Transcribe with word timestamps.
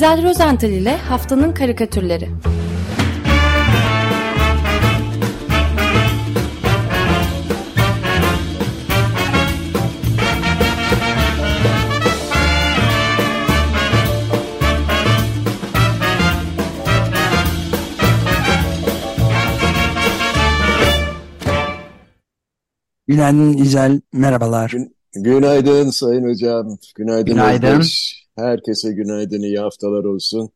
İzel 0.00 0.22
Rozental 0.22 0.70
ile 0.70 0.96
Haftanın 0.96 1.52
Karikatürleri 1.52 2.28
Günaydın 23.08 23.52
İzel, 23.52 24.00
merhabalar. 24.12 24.70
Gün, 24.70 24.94
günaydın 25.14 25.90
Sayın 25.90 26.28
Hocam. 26.28 26.78
Günaydın 26.96 27.34
Günaydın. 27.34 27.80
Özdeş. 27.80 28.19
Herkese 28.40 28.92
günaydın, 28.92 29.42
iyi 29.42 29.58
haftalar 29.58 30.04
olsun. 30.04 30.50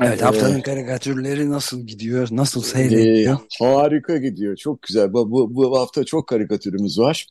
Evet, 0.00 0.20
Ee, 0.20 0.24
haftanın 0.24 0.60
karikatürleri 0.60 1.50
nasıl 1.50 1.86
gidiyor, 1.86 2.28
nasıl 2.30 2.60
e, 2.60 2.64
seyrediyor? 2.64 3.38
harika 3.58 4.16
gidiyor, 4.16 4.56
çok 4.56 4.82
güzel. 4.82 5.12
Bu, 5.12 5.30
bu, 5.30 5.54
bu 5.54 5.78
hafta 5.78 6.04
çok 6.04 6.26
karikatürümüz 6.26 6.98
var. 6.98 7.26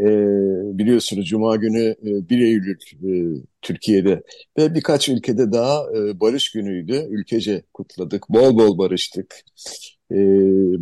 Ee, 0.00 0.04
biliyorsunuz 0.78 1.28
Cuma 1.28 1.56
günü 1.56 1.96
e, 2.02 2.28
1 2.28 2.40
Eylül 2.40 2.76
e, 3.02 3.42
Türkiye'de 3.62 4.22
ve 4.58 4.74
birkaç 4.74 5.08
ülkede 5.08 5.52
daha 5.52 5.82
e, 5.96 6.20
barış 6.20 6.52
günüydü. 6.52 7.06
Ülkece 7.10 7.62
kutladık, 7.74 8.28
bol 8.28 8.58
bol 8.58 8.78
barıştık. 8.78 9.34
Ee, 10.12 10.16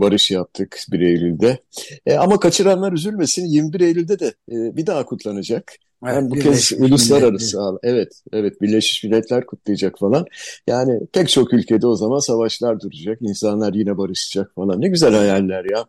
barış 0.01 0.31
yaptık 0.31 0.79
1 0.93 1.01
Eylül'de. 1.01 1.59
E, 2.07 2.15
ama 2.15 2.41
kaçıranlar 2.41 2.93
üzülmesin 2.93 3.45
21 3.47 3.81
Eylül'de 3.81 4.19
de 4.19 4.27
e, 4.27 4.77
bir 4.77 4.87
daha 4.87 5.05
kutlanacak. 5.05 5.73
Evet, 6.05 6.15
Hem 6.17 6.31
bu 6.31 6.35
kez 6.35 6.73
uluslararası 6.79 7.57
Milletler. 7.59 7.91
evet 7.93 8.23
evet 8.33 8.61
Birleşmiş 8.63 9.05
Milletler 9.05 9.47
kutlayacak 9.47 9.99
falan. 9.99 10.27
Yani 10.67 11.01
pek 11.13 11.29
çok 11.29 11.53
ülkede 11.55 11.87
o 11.87 11.97
zaman 11.97 12.19
savaşlar 12.19 12.81
duracak, 12.81 13.19
insanlar 13.23 13.75
yine 13.75 13.99
barışacak 13.99 14.55
falan. 14.55 14.81
Ne 14.81 14.89
güzel 14.89 15.15
hayaller 15.15 15.65
ya. 15.71 15.85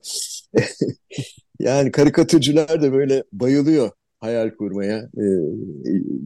Yani 1.59 1.91
karikatürcüler 1.91 2.81
de 2.81 2.93
böyle 2.93 3.23
bayılıyor 3.31 3.91
hayal 4.19 4.49
kurmaya. 4.49 4.97
Ee, 4.97 5.23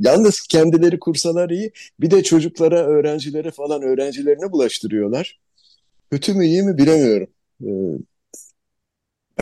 yalnız 0.02 0.42
kendileri 0.42 1.00
kursalar 1.00 1.50
iyi. 1.50 1.72
Bir 2.00 2.12
de 2.12 2.24
çocuklara, 2.24 2.80
öğrencilere 2.86 3.52
falan 3.52 3.82
öğrencilerine 3.82 4.52
bulaştırıyorlar. 4.52 5.40
Kötü 6.12 6.34
mü 6.34 6.46
iyi 6.46 6.64
mi 6.64 6.78
bilemiyorum. 6.78 7.28
Ee, 7.64 7.68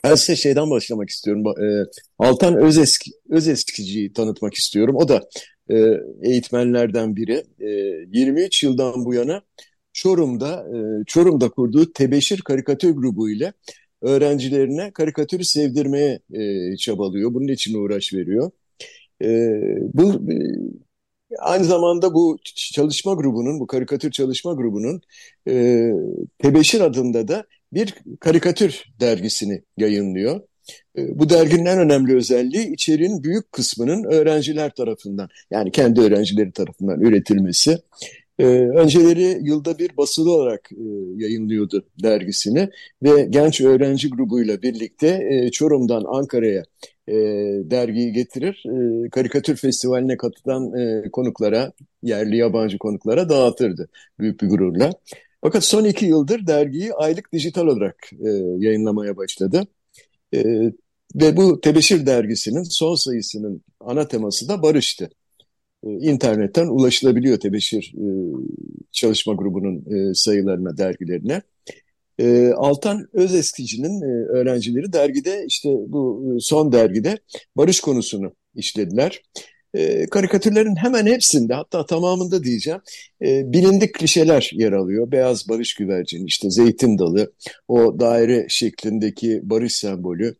ben 0.03 0.15
size 0.15 0.35
şeyden 0.35 0.69
başlamak 0.69 1.09
istiyorum. 1.09 1.43
E, 1.63 1.85
Altan 2.19 2.57
Özeski, 2.57 3.11
Özeskici'yi 3.29 4.13
tanıtmak 4.13 4.53
istiyorum. 4.53 4.95
O 4.95 5.07
da 5.07 5.29
e, 5.71 5.75
eğitmenlerden 6.23 7.15
biri. 7.15 7.43
E, 7.59 7.67
23 8.19 8.63
yıldan 8.63 9.05
bu 9.05 9.13
yana 9.13 9.41
Çorum'da 9.93 10.67
e, 10.75 11.03
Çorum'da 11.05 11.49
kurduğu 11.49 11.93
Tebeşir 11.93 12.41
Karikatür 12.41 12.89
Grubu 12.89 13.29
ile 13.29 13.53
öğrencilerine 14.01 14.91
karikatürü 14.91 15.43
sevdirmeye 15.45 16.19
e, 16.33 16.77
çabalıyor. 16.77 17.33
Bunun 17.33 17.47
için 17.47 17.73
uğraş 17.73 18.13
veriyor. 18.13 18.51
E, 19.23 19.27
bu 19.93 20.13
e, 20.31 20.35
aynı 21.37 21.63
zamanda 21.65 22.13
bu 22.13 22.37
çalışma 22.73 23.13
grubunun, 23.13 23.59
bu 23.59 23.67
karikatür 23.67 24.11
çalışma 24.11 24.53
grubunun 24.53 25.01
e, 25.47 25.89
Tebeşir 26.39 26.81
adında 26.81 27.27
da 27.27 27.43
bir 27.73 27.95
karikatür 28.19 28.83
dergisini 28.99 29.61
yayınlıyor. 29.77 30.41
E, 30.97 31.19
Bu 31.19 31.29
derginin 31.29 31.65
en 31.65 31.79
önemli 31.79 32.15
özelliği 32.15 32.73
içeriğin 32.73 33.23
büyük 33.23 33.51
kısmının 33.51 34.03
öğrenciler 34.03 34.69
tarafından 34.75 35.29
yani 35.51 35.71
kendi 35.71 36.01
öğrencileri 36.01 36.51
tarafından 36.51 37.01
üretilmesi. 37.01 37.77
E, 38.39 38.45
önceleri 38.45 39.39
yılda 39.41 39.79
bir 39.79 39.97
basılı 39.97 40.31
olarak 40.31 40.69
e, 40.71 40.83
yayınlıyordu 41.15 41.85
dergisini 42.03 42.69
ve 43.03 43.27
genç 43.29 43.61
öğrenci 43.61 44.09
grubuyla 44.09 44.61
birlikte 44.61 45.49
Çorum'dan 45.51 46.03
Ankara'ya 46.07 46.63
e, 47.09 47.15
dergiyi 47.71 48.11
getirir, 48.13 48.63
e, 48.65 49.09
karikatür 49.09 49.55
festivaline 49.55 50.17
katılan 50.17 50.73
e, 50.73 51.09
konuklara, 51.11 51.71
yerli 52.03 52.37
yabancı 52.37 52.77
konuklara 52.77 53.29
dağıtırdı 53.29 53.89
büyük 54.19 54.41
bir 54.41 54.49
gururla. 54.49 54.91
Fakat 55.41 55.63
son 55.63 55.83
iki 55.83 56.05
yıldır 56.05 56.47
dergiyi 56.47 56.93
aylık 56.93 57.33
dijital 57.33 57.67
olarak 57.67 58.11
yayınlamaya 58.57 59.17
başladı. 59.17 59.67
Ve 61.15 61.37
bu 61.37 61.61
Tebeşir 61.61 62.05
dergisinin 62.05 62.63
son 62.63 62.95
sayısının 62.95 63.61
ana 63.79 64.07
teması 64.07 64.49
da 64.49 64.61
barıştı. 64.61 65.09
E, 65.83 65.89
İnternetten 65.89 66.67
ulaşılabiliyor 66.67 67.39
Tebeşir 67.39 67.93
çalışma 68.91 69.33
grubunun 69.33 70.13
sayılarına, 70.13 70.77
dergilerine. 70.77 71.41
E, 72.19 72.51
Altan 72.57 73.07
Özeskici'nin 73.13 74.01
e, 74.01 74.25
öğrencileri 74.29 74.93
dergide 74.93 75.45
işte 75.47 75.69
bu 75.69 76.33
e, 76.37 76.39
son 76.39 76.71
dergide 76.71 77.17
barış 77.55 77.79
konusunu 77.79 78.35
işlediler. 78.55 79.21
E, 79.73 80.05
karikatürlerin 80.05 80.75
hemen 80.75 81.05
hepsinde 81.05 81.53
hatta 81.53 81.85
tamamında 81.85 82.43
diyeceğim 82.43 82.79
e, 83.21 83.53
bilindik 83.53 83.93
klişeler 83.95 84.51
yer 84.53 84.71
alıyor. 84.71 85.11
Beyaz 85.11 85.49
barış 85.49 85.73
güvercini, 85.75 86.25
işte 86.25 86.49
zeytin 86.49 86.97
dalı, 86.97 87.33
o 87.67 87.99
daire 87.99 88.45
şeklindeki 88.49 89.39
barış 89.43 89.75
sembolü. 89.75 90.35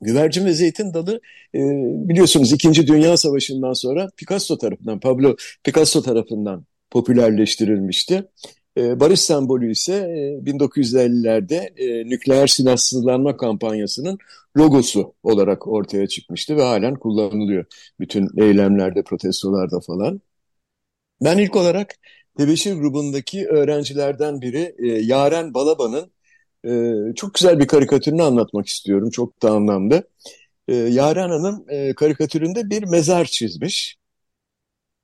Güvercin 0.00 0.44
ve 0.46 0.52
zeytin 0.52 0.94
dalı 0.94 1.20
e, 1.54 1.60
biliyorsunuz 2.08 2.52
İkinci 2.52 2.86
Dünya 2.86 3.16
Savaşı'ndan 3.16 3.72
sonra 3.72 4.08
Picasso 4.16 4.58
tarafından, 4.58 5.00
Pablo 5.00 5.36
Picasso 5.64 6.02
tarafından 6.02 6.64
popülerleştirilmişti. 6.90 8.24
E, 8.76 9.00
barış 9.00 9.20
sembolü 9.20 9.70
ise 9.72 9.94
e, 9.94 10.46
1950'lerde 10.46 11.56
e, 11.76 12.10
nükleer 12.10 12.46
silahsızlanma 12.46 13.36
kampanyasının 13.36 14.18
logosu 14.56 15.14
olarak 15.22 15.68
ortaya 15.68 16.08
çıkmıştı 16.08 16.56
ve 16.56 16.62
halen 16.62 16.94
kullanılıyor 16.94 17.64
bütün 18.00 18.28
eylemlerde, 18.42 19.02
protestolarda 19.02 19.80
falan. 19.80 20.20
Ben 21.20 21.38
ilk 21.38 21.56
olarak 21.56 21.94
Tebeşir 22.38 22.74
grubundaki 22.74 23.48
öğrencilerden 23.48 24.40
biri 24.40 24.74
e, 24.78 24.86
Yaren 24.86 25.54
Balaban'ın 25.54 26.12
e, 27.10 27.14
çok 27.14 27.34
güzel 27.34 27.58
bir 27.60 27.66
karikatürünü 27.66 28.22
anlatmak 28.22 28.66
istiyorum. 28.66 29.10
Çok 29.10 29.42
da 29.42 29.50
anlamlı. 29.50 30.02
E, 30.68 30.74
Yaren 30.76 31.30
Hanım 31.30 31.64
e, 31.68 31.94
karikatüründe 31.94 32.70
bir 32.70 32.82
mezar 32.84 33.24
çizmiş. 33.24 33.96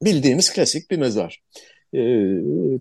Bildiğimiz 0.02 0.52
klasik 0.52 0.90
bir 0.90 0.98
mezar. 0.98 1.42
E, 1.94 2.00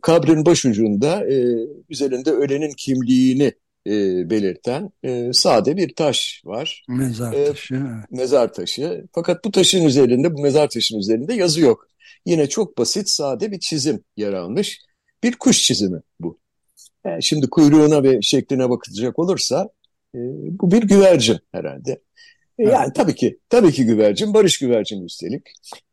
kabrin 0.02 0.46
başucunda 0.46 1.26
e, 1.34 1.46
üzerinde 1.90 2.32
ölenin 2.32 2.72
kimliğini 2.78 3.52
e, 3.88 3.92
belirten 4.30 4.92
e, 5.04 5.34
sade 5.34 5.78
bir 5.78 5.96
taş 5.96 6.42
var. 6.46 6.86
Mezar 6.90 7.34
E, 7.34 7.46
taşı. 7.46 7.76
evet. 7.76 8.12
mezar 8.12 8.54
taşı. 8.54 9.06
Fakat 9.14 9.46
bu 9.46 9.52
taşın 9.52 9.86
üzerinde, 9.86 10.34
bu 10.34 10.42
mezar 10.42 10.70
taşının 10.70 11.00
üzerinde 11.00 11.34
yazı 11.34 11.62
yok. 11.62 11.88
Yine 12.26 12.50
çok 12.50 12.78
basit, 12.78 13.10
sade 13.10 13.52
bir 13.52 13.60
çizim 13.60 14.04
yer 14.18 14.34
almış. 14.34 14.82
Bir 15.24 15.36
kuş 15.36 15.62
çizimi 15.62 16.02
bu. 16.20 16.40
Yani 17.06 17.24
şimdi 17.24 17.50
kuyruğuna 17.50 18.04
ve 18.04 18.22
şekline 18.22 18.70
bakılacak 18.70 19.20
olursa 19.20 19.70
e, 20.16 20.20
bu 20.60 20.72
bir 20.72 20.84
güvercin 20.84 21.40
herhalde. 21.52 22.02
E, 22.60 22.64
Evet. 22.64 22.74
yani 22.74 22.94
tabii 22.94 23.16
ki 23.16 23.40
tabii 23.50 23.72
ki 23.72 23.86
güvercin, 23.86 24.34
barış 24.34 24.60
güvercini 24.60 25.06
üstelik. 25.06 25.42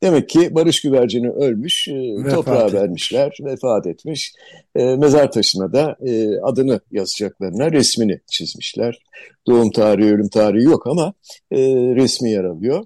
Demek 0.02 0.28
ki 0.28 0.54
barış 0.54 0.82
güvercini 0.82 1.30
ölmüş, 1.30 1.88
e, 1.88 1.92
Vefat 1.94 2.34
toprağa 2.34 2.60
etmiş. 2.66 2.74
vermişler, 2.74 3.36
vefat 3.40 3.86
etmiş. 3.86 4.32
E, 4.76 4.96
mezar 4.96 5.32
taşına 5.32 5.72
da 5.72 5.96
e, 6.06 6.38
adını 6.40 6.80
yazacaklarına 6.90 7.72
resmini 7.72 8.20
çizmişler. 8.30 8.98
Doğum 9.46 9.70
tarihi, 9.72 10.06
ölüm 10.14 10.28
tarihi 10.28 10.64
yok 10.64 10.86
ama 10.86 11.14
e, 11.50 11.58
resmi 11.96 12.30
yer 12.30 12.44
alıyor. 12.44 12.84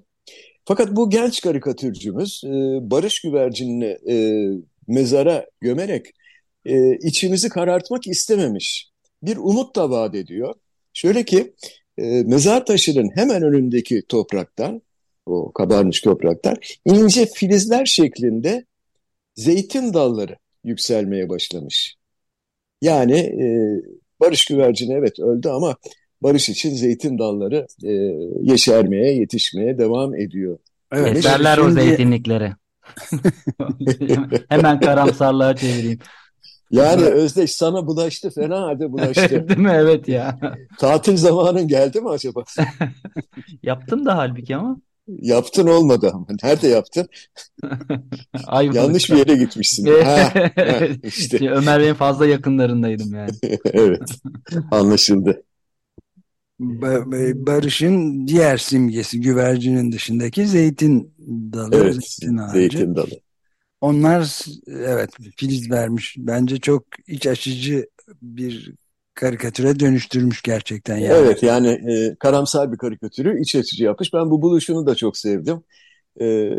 Fakat 0.65 0.95
bu 0.95 1.09
genç 1.09 1.41
karikatürcümüz 1.41 2.41
e, 2.45 2.49
barış 2.91 3.21
güvercinini 3.21 3.97
e, 4.09 4.45
mezara 4.87 5.45
gömerek 5.61 6.05
e, 6.65 6.95
içimizi 6.97 7.49
karartmak 7.49 8.07
istememiş. 8.07 8.89
Bir 9.23 9.37
umut 9.37 9.75
da 9.75 9.89
vaat 9.89 10.15
ediyor. 10.15 10.53
Şöyle 10.93 11.25
ki 11.25 11.53
e, 11.99 12.23
mezar 12.23 12.65
taşının 12.65 13.09
hemen 13.15 13.43
önündeki 13.43 14.01
topraktan, 14.09 14.81
o 15.25 15.51
kabarmış 15.51 16.01
topraktan 16.01 16.55
ince 16.85 17.25
filizler 17.25 17.85
şeklinde 17.85 18.65
zeytin 19.35 19.93
dalları 19.93 20.37
yükselmeye 20.63 21.29
başlamış. 21.29 21.95
Yani 22.81 23.17
e, 23.19 23.45
barış 24.19 24.45
güvercini 24.45 24.93
evet 24.93 25.19
öldü 25.19 25.49
ama 25.49 25.75
barış 26.21 26.49
için 26.49 26.75
zeytin 26.75 27.19
dalları 27.19 27.67
e, 27.83 27.91
yeşermeye, 28.51 29.15
yetişmeye 29.15 29.77
devam 29.77 30.15
ediyor. 30.15 30.59
Evet. 30.91 31.13
Keserler 31.13 31.57
o 31.57 31.65
şimdi 31.65 31.81
zeytinlikleri. 31.81 32.51
Hemen 34.49 34.79
karamsarlığa 34.79 35.55
çevireyim. 35.55 35.99
Yani 36.71 37.03
Özdeş 37.03 37.55
sana 37.55 37.87
bulaştı, 37.87 38.29
fena 38.29 38.61
halde 38.61 38.91
bulaştı. 38.91 39.29
Değil 39.49 39.59
mi? 39.59 39.71
Evet 39.73 40.07
ya. 40.07 40.39
Tatil 40.79 41.17
zamanın 41.17 41.67
geldi 41.67 42.01
mi 42.01 42.09
acaba? 42.09 42.43
Yaptım 43.63 44.05
da 44.05 44.17
halbuki 44.17 44.55
ama. 44.55 44.77
Yaptın 45.07 45.67
olmadı 45.67 46.11
ama. 46.13 46.25
Nerede 46.43 46.67
yaptın? 46.67 47.07
Yanlış 48.73 49.11
bir 49.11 49.17
yere 49.17 49.35
gitmişsin. 49.35 49.85
ha, 50.03 50.33
ha, 50.55 50.79
işte. 51.03 51.49
Ömer 51.51 51.79
Bey'in 51.79 51.93
fazla 51.93 52.25
yakınlarındaydım 52.25 53.13
yani. 53.13 53.31
evet. 53.65 54.09
Anlaşıldı. 54.71 55.43
Barış'ın 57.35 58.27
diğer 58.27 58.57
simgesi 58.57 59.21
güvercinin 59.21 59.91
dışındaki 59.91 60.47
zeytin 60.47 61.13
dalı, 61.53 61.75
evet, 61.75 61.93
zeytin 61.93 62.37
ağacı. 62.37 62.53
Zeytin 62.53 62.95
dalı. 62.95 63.19
Onlar 63.81 64.45
evet 64.67 65.09
filiz 65.37 65.71
vermiş. 65.71 66.15
Bence 66.17 66.57
çok 66.59 66.83
iç 67.07 67.27
açıcı 67.27 67.87
bir 68.21 68.73
karikatüre 69.13 69.79
dönüştürmüş 69.79 70.41
gerçekten. 70.41 70.97
Yani. 70.97 71.13
Evet 71.13 71.43
yani 71.43 71.67
e, 71.67 72.15
karamsar 72.19 72.71
bir 72.71 72.77
karikatürü 72.77 73.41
iç 73.41 73.55
açıcı 73.55 73.83
yapmış. 73.83 74.13
Ben 74.13 74.31
bu 74.31 74.41
buluşunu 74.41 74.85
da 74.87 74.95
çok 74.95 75.17
sevdim. 75.17 75.63
E, 76.21 76.49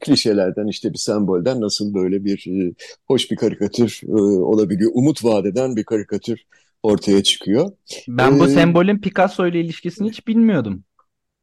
klişelerden 0.00 0.66
işte 0.66 0.92
bir 0.92 0.98
sembolden 0.98 1.60
nasıl 1.60 1.94
böyle 1.94 2.24
bir 2.24 2.46
e, 2.46 2.74
hoş 3.06 3.30
bir 3.30 3.36
karikatür 3.36 4.00
e, 4.08 4.20
olabiliyor. 4.22 4.90
Umut 4.94 5.24
vadeden 5.24 5.76
bir 5.76 5.84
karikatür 5.84 6.46
ortaya 6.82 7.22
çıkıyor. 7.22 7.72
Ben 8.08 8.38
bu 8.38 8.46
ee, 8.46 8.48
sembolün 8.48 8.98
Picasso 8.98 9.46
ile 9.46 9.60
ilişkisini 9.60 10.08
hiç 10.08 10.26
bilmiyordum. 10.26 10.84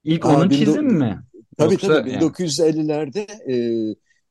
İlk 0.04 0.26
onun 0.26 0.50
çizim 0.50 0.86
mi? 0.86 1.20
Tabii 1.58 1.74
Yoksa 1.74 1.88
tabii. 1.88 2.12
Yani. 2.12 2.24
1950'lerde 2.24 3.28
e, 3.52 3.56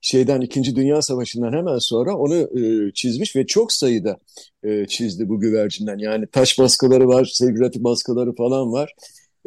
şeyden 0.02 0.40
İkinci 0.40 0.76
Dünya 0.76 1.02
Savaşı'ndan 1.02 1.52
hemen 1.52 1.78
sonra 1.78 2.16
onu 2.16 2.34
e, 2.34 2.93
çizmiş 2.93 3.37
ve 3.37 3.46
çok 3.46 3.72
sayıda 3.72 4.19
e, 4.64 4.87
çizdi 4.87 5.28
bu 5.28 5.40
güvercinden. 5.40 5.99
Yani 5.99 6.26
taş 6.26 6.58
baskıları 6.58 7.08
var, 7.08 7.31
sevgilati 7.34 7.84
baskıları 7.84 8.34
falan 8.34 8.72
var. 8.72 8.94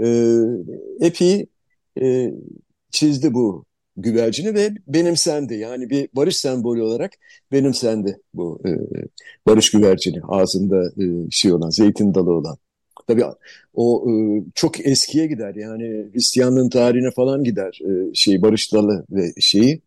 E, 0.01 0.37
epey 0.99 1.45
e, 2.01 2.33
çizdi 2.91 3.33
bu 3.33 3.65
güvercini 3.97 4.53
ve 4.53 4.69
benimsendi. 4.87 5.53
Yani 5.53 5.89
bir 5.89 6.09
barış 6.13 6.37
sembolü 6.37 6.81
olarak 6.81 7.11
benimsendi 7.51 8.19
bu 8.33 8.61
e, 8.65 8.71
barış 9.47 9.71
güvercini. 9.71 10.21
Ağzında 10.27 10.83
e, 10.85 11.31
şey 11.31 11.53
olan, 11.53 11.69
zeytin 11.69 12.13
dalı 12.13 12.31
olan. 12.31 12.57
Tabii 13.07 13.23
o 13.73 14.05
e, 14.11 14.43
çok 14.55 14.87
eskiye 14.87 15.27
gider. 15.27 15.55
Yani 15.55 16.05
Hristiyanlığın 16.13 16.69
tarihine 16.69 17.11
falan 17.11 17.43
gider 17.43 17.79
e, 17.81 18.13
şey 18.13 18.41
barış 18.41 18.73
dalı 18.73 19.05
ve 19.11 19.33
şeyi. 19.39 19.81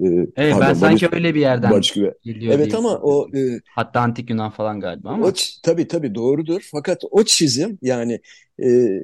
E, 0.00 0.06
evet 0.36 0.52
pardon, 0.52 0.68
ben 0.68 0.74
sanki 0.74 1.04
barış, 1.04 1.14
öyle 1.14 1.34
bir 1.34 1.40
yerden 1.40 1.70
barış 1.70 1.94
geliyor 2.24 2.54
Evet 2.54 2.74
ama 2.74 2.96
o 3.02 3.28
e, 3.36 3.60
hatta 3.74 4.00
antik 4.00 4.30
Yunan 4.30 4.50
falan 4.50 4.80
galiba 4.80 5.10
ama. 5.10 5.26
O, 5.26 5.32
tabii 5.62 5.88
tabii 5.88 6.14
doğrudur. 6.14 6.68
Fakat 6.70 7.02
o 7.10 7.24
çizim 7.24 7.78
yani 7.82 8.20
e, 8.62 9.00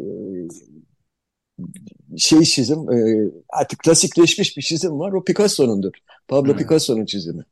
şey 2.16 2.40
çizim 2.40 2.92
e, 2.92 3.30
artık 3.48 3.78
klasikleşmiş 3.78 4.56
bir 4.56 4.62
çizim 4.62 4.98
var. 4.98 5.12
O 5.12 5.24
Picasso'nundur. 5.24 5.92
Pablo 6.28 6.52
hmm. 6.52 6.58
Picasso'nun 6.58 7.04
çizimi. 7.04 7.44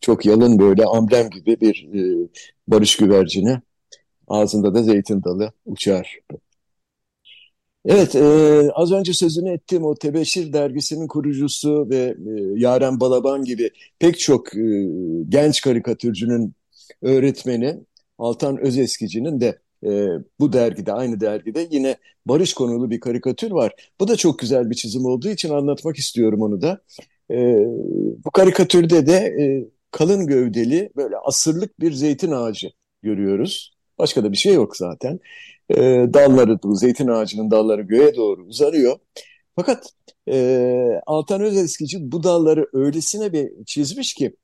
Çok 0.00 0.26
yalın 0.26 0.58
böyle 0.58 0.84
amblem 0.84 1.30
gibi 1.30 1.60
bir 1.60 1.88
e, 1.94 2.28
barış 2.68 2.96
güvercini. 2.96 3.60
Ağzında 4.28 4.74
da 4.74 4.82
zeytin 4.82 5.22
dalı 5.24 5.52
uçar. 5.64 6.18
Evet, 7.86 8.14
e, 8.14 8.70
az 8.74 8.92
önce 8.92 9.12
sözünü 9.12 9.50
ettiğim 9.52 9.84
o 9.84 9.94
Tebeşir 9.94 10.52
dergisinin 10.52 11.08
kurucusu 11.08 11.90
ve 11.90 11.96
e, 11.96 12.14
Yaren 12.56 13.00
Balaban 13.00 13.44
gibi 13.44 13.70
pek 13.98 14.18
çok 14.18 14.56
e, 14.56 14.60
genç 15.28 15.60
karikatürcünün 15.60 16.54
öğretmeni 17.02 17.78
Altan 18.18 18.58
Özeskici'nin 18.60 19.40
de 19.40 19.58
e, 19.86 20.08
bu 20.40 20.52
dergide, 20.52 20.92
aynı 20.92 21.20
dergide 21.20 21.68
yine 21.70 21.96
barış 22.26 22.54
konulu 22.54 22.90
bir 22.90 23.00
karikatür 23.00 23.50
var. 23.50 23.72
Bu 24.00 24.08
da 24.08 24.16
çok 24.16 24.38
güzel 24.38 24.70
bir 24.70 24.74
çizim 24.74 25.04
olduğu 25.04 25.28
için 25.28 25.50
anlatmak 25.50 25.96
istiyorum 25.96 26.42
onu 26.42 26.60
da. 26.62 26.82
E, 27.30 27.36
bu 28.24 28.30
karikatürde 28.30 29.06
de 29.06 29.14
e, 29.16 29.44
kalın 29.90 30.26
gövdeli 30.26 30.90
böyle 30.96 31.16
asırlık 31.16 31.80
bir 31.80 31.92
zeytin 31.92 32.30
ağacı 32.30 32.70
görüyoruz. 33.02 33.74
Başka 33.98 34.24
da 34.24 34.32
bir 34.32 34.36
şey 34.36 34.54
yok 34.54 34.76
zaten. 34.76 35.20
E, 35.76 35.80
dalları, 36.14 36.58
zeytin 36.74 37.08
ağacının 37.08 37.50
dalları 37.50 37.82
göğe 37.82 38.16
doğru 38.16 38.42
uzanıyor. 38.42 38.98
Fakat 39.56 39.86
e, 40.28 41.00
Altan 41.06 41.40
Özeskici 41.40 42.12
bu 42.12 42.22
dalları 42.22 42.66
öylesine 42.72 43.32
bir 43.32 43.64
çizmiş 43.66 44.14
ki 44.14 44.36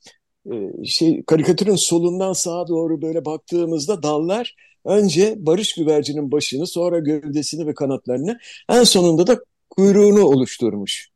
e, 0.53 0.85
şey 0.85 1.23
karikatürün 1.25 1.77
solundan 1.77 2.33
sağa 2.33 2.69
doğru 2.69 3.03
böyle 3.03 3.25
baktığımızda 3.25 4.03
dallar 4.03 4.55
Önce 4.89 5.35
barış 5.39 5.75
güvercinin 5.75 6.33
başını, 6.33 6.67
sonra 6.67 6.99
gövdesini 6.99 7.67
ve 7.67 7.75
kanatlarını, 7.75 8.39
en 8.71 8.83
sonunda 8.85 9.27
da 9.27 9.41
kuyruğunu 9.71 10.25
oluşturmuş. 10.25 11.09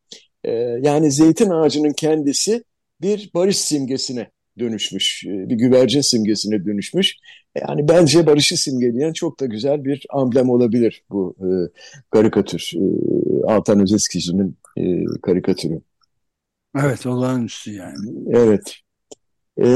Ee, 0.45 0.51
yani 0.83 1.13
zeytin 1.13 1.51
ağacının 1.51 1.93
kendisi 1.93 2.65
bir 3.01 3.31
barış 3.35 3.59
simgesine 3.59 4.31
dönüşmüş, 4.59 5.25
e, 5.27 5.29
bir 5.29 5.55
güvercin 5.55 6.01
simgesine 6.01 6.65
dönüşmüş. 6.65 7.17
Yani 7.61 7.89
bence 7.89 8.27
barışı 8.27 8.57
simgeleyen 8.57 9.13
çok 9.13 9.41
da 9.41 9.47
güzel 9.47 9.85
bir 9.85 10.07
amblem 10.11 10.51
olabilir 10.51 11.05
bu 11.11 11.37
e, 11.41 11.49
karikatür. 12.11 12.73
E, 12.75 13.53
Altan 13.53 13.81
Özeskici'nin 13.81 14.57
e, 14.77 15.05
karikatürü. 15.23 15.81
Evet, 16.81 17.07
olağanüstü 17.07 17.73
yani. 17.73 18.11
Evet. 18.31 18.75
Ee, 19.59 19.69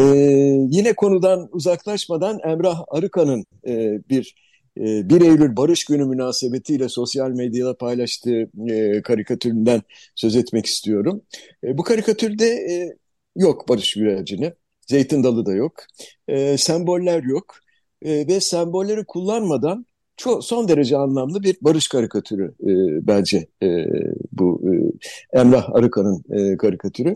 yine 0.71 0.93
konudan 0.93 1.49
uzaklaşmadan 1.53 2.39
Emrah 2.45 2.85
Arıkan'ın 2.89 3.45
e, 3.67 4.01
bir 4.11 4.35
e, 4.77 5.09
1 5.09 5.21
Eylül 5.21 5.57
Barış 5.57 5.85
Günü 5.85 6.05
münasebetiyle 6.05 6.89
sosyal 6.89 7.31
medyada 7.31 7.77
paylaştığı 7.77 8.51
e, 8.71 9.03
karikatüründen 9.03 9.83
söz 10.15 10.37
etmek 10.37 10.67
istiyorum. 10.67 11.23
E, 11.65 11.79
bu 11.79 11.83
karikatürde 11.83 12.47
e, 12.47 12.97
yok 13.37 13.69
barış 13.69 13.95
güvercini, 13.95 14.53
zeytin 14.87 15.25
dalı 15.25 15.47
da 15.47 15.55
yok, 15.55 15.75
e, 16.29 16.59
semboller 16.59 17.23
yok 17.23 17.55
e, 18.03 18.29
ve 18.29 18.41
sembolleri 18.41 19.05
kullanmadan 19.05 19.87
çok 20.17 20.45
son 20.45 20.69
derece 20.69 20.97
anlamlı 20.97 21.43
bir 21.43 21.57
barış 21.61 21.89
karikatürü 21.89 22.45
e, 22.45 22.73
bence 23.07 23.47
e, 23.63 23.87
bu 24.33 24.63
e, 24.65 24.73
Emrah 25.39 25.71
Arıkan'ın 25.75 26.25
e, 26.31 26.57
karikatürü 26.57 27.15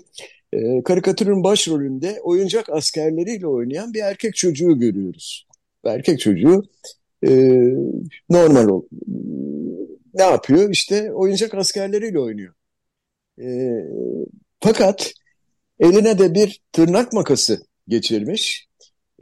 e, 0.53 0.83
karikatürün 0.83 1.45
başrolünde 1.45 2.21
oyuncak 2.23 2.71
askerleriyle 2.71 3.47
oynayan 3.47 3.95
bir 3.95 4.01
erkek 4.01 4.35
çocuğu 4.35 4.79
görüyoruz. 4.79 5.47
Erkek 5.85 6.21
çocuğu 6.21 6.63
e, 7.23 7.31
normal 8.31 8.69
ol. 8.69 8.83
Ne 10.15 10.23
yapıyor? 10.23 10.71
İşte 10.71 11.13
oyuncak 11.13 11.55
askerleriyle 11.55 12.19
oynuyor. 12.19 12.55
E, 13.43 13.49
fakat 14.61 15.13
eline 15.81 16.19
de 16.19 16.35
bir 16.35 16.61
tırnak 16.73 17.13
makası 17.13 17.63
geçirmiş. 17.89 18.69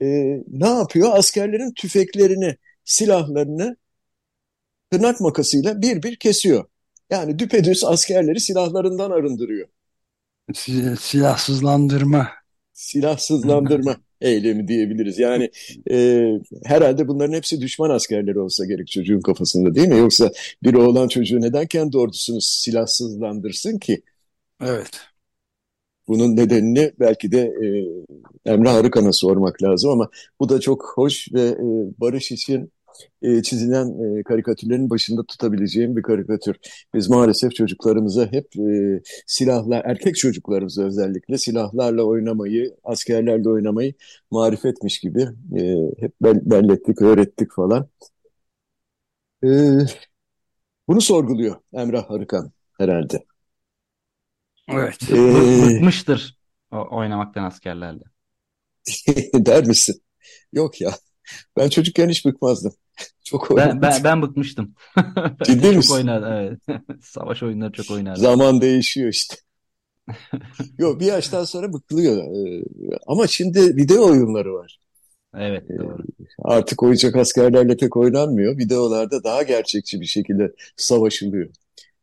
E, 0.03 0.07
ne 0.49 0.69
yapıyor? 0.69 1.11
Askerlerin 1.17 1.73
tüfeklerini, 1.75 2.57
silahlarını 2.85 3.77
tırnak 4.91 5.21
makasıyla 5.21 5.83
bir 5.83 6.03
bir 6.03 6.17
kesiyor. 6.17 6.65
Yani 7.11 7.39
düpedüz 7.39 7.85
askerleri 7.85 8.41
silahlarından 8.41 9.11
arındırıyor 9.11 9.69
silahsızlandırma. 11.01 12.29
Silahsızlandırma 12.73 13.97
eylemi 14.21 14.69
diyebiliriz. 14.69 15.19
Yani 15.19 15.51
e, 15.91 16.27
herhalde 16.65 17.09
bunların 17.09 17.33
hepsi 17.33 17.61
düşman 17.61 17.91
askerleri 17.91 18.39
olsa 18.41 18.65
gerek 18.67 18.89
çocuğun 18.89 19.21
kafasında 19.21 19.75
değil 19.75 19.89
mi? 19.89 19.99
Yoksa 19.99 20.31
bir 20.63 20.75
oğlan 20.75 21.09
çocuğu 21.09 21.41
neden 21.41 21.67
kendi 21.67 21.99
ordusunu 21.99 22.41
silahsızlandırsın 22.41 23.79
ki? 23.79 24.03
Evet. 24.61 25.08
Bunun 26.09 26.37
nedenini 26.37 26.93
belki 27.01 27.33
de 27.33 27.41
e, 28.47 28.51
Emre 28.53 28.71
Arıkan'a 28.71 29.13
sormak 29.13 29.63
lazım 29.63 29.91
ama 29.91 30.09
bu 30.41 30.49
da 30.49 30.61
çok 30.61 30.93
hoş 30.95 31.29
ve 31.33 31.43
e, 31.43 31.67
barış 32.01 32.33
için 32.33 32.73
e, 33.23 33.43
çizilen 33.43 34.19
e, 34.19 34.23
karikatürlerin 34.23 34.91
başında 34.91 35.23
tutabileceğim 35.27 35.97
bir 35.97 36.03
karikatür. 36.03 36.57
Biz 36.95 37.11
maalesef 37.11 37.55
çocuklarımıza 37.55 38.27
hep 38.33 38.57
e, 38.57 39.01
silahla, 39.27 39.83
erkek 39.85 40.17
çocuklarımıza 40.17 40.83
özellikle 40.83 41.39
silahlarla 41.39 42.03
oynamayı, 42.03 42.77
askerlerle 42.85 43.49
oynamayı 43.49 43.95
marifetmiş 44.31 45.01
gibi 45.01 45.23
e, 45.59 45.75
hep 45.99 46.13
bellettik, 46.23 47.03
öğrettik 47.03 47.53
falan. 47.53 47.89
E, 49.45 49.49
bunu 50.89 51.01
sorguluyor 51.01 51.57
Emrah 51.73 52.11
Arıkan 52.11 52.53
herhalde. 52.79 53.28
Evet. 54.69 55.11
Ee, 55.11 55.63
Bıkmıştır 55.67 56.39
oynamaktan 56.71 57.45
askerlerle. 57.45 58.03
Der 59.35 59.67
misin? 59.67 60.03
Yok 60.53 60.81
ya. 60.81 60.91
Ben 61.57 61.69
çocukken 61.69 62.09
hiç 62.09 62.25
bıkmazdım. 62.25 62.73
Çok 63.25 63.51
oynadım. 63.51 63.83
Ben, 63.83 63.91
ben, 63.91 64.05
ben 64.05 64.23
bıkmıştım. 64.23 64.75
Ciddi 65.45 65.63
çok 65.63 65.77
misin? 65.77 65.95
oynadım 65.95 66.33
evet. 66.33 66.81
Savaş 67.03 67.43
oyunları 67.43 67.73
çok 67.73 67.91
oynadım. 67.91 68.23
Zaman 68.23 68.61
değişiyor 68.61 69.09
işte. 69.09 69.37
Yok 70.79 71.01
bir 71.01 71.07
yaştan 71.07 71.45
sonra 71.45 71.73
bıkılıyor. 71.73 72.17
Ee, 72.17 72.63
ama 73.07 73.27
şimdi 73.27 73.77
video 73.77 74.07
oyunları 74.07 74.55
var. 74.55 74.81
Evet 75.35 75.71
ee, 75.71 75.79
doğru. 75.79 76.03
Artık 76.43 76.83
oyuncak 76.83 77.17
askerlerle 77.17 77.77
pek 77.77 77.97
oynanmıyor. 77.97 78.59
Videolarda 78.59 79.25
daha 79.25 79.43
gerçekçi 79.43 80.01
bir 80.01 80.07
şekilde 80.07 80.53
savaşılıyor. 80.77 81.49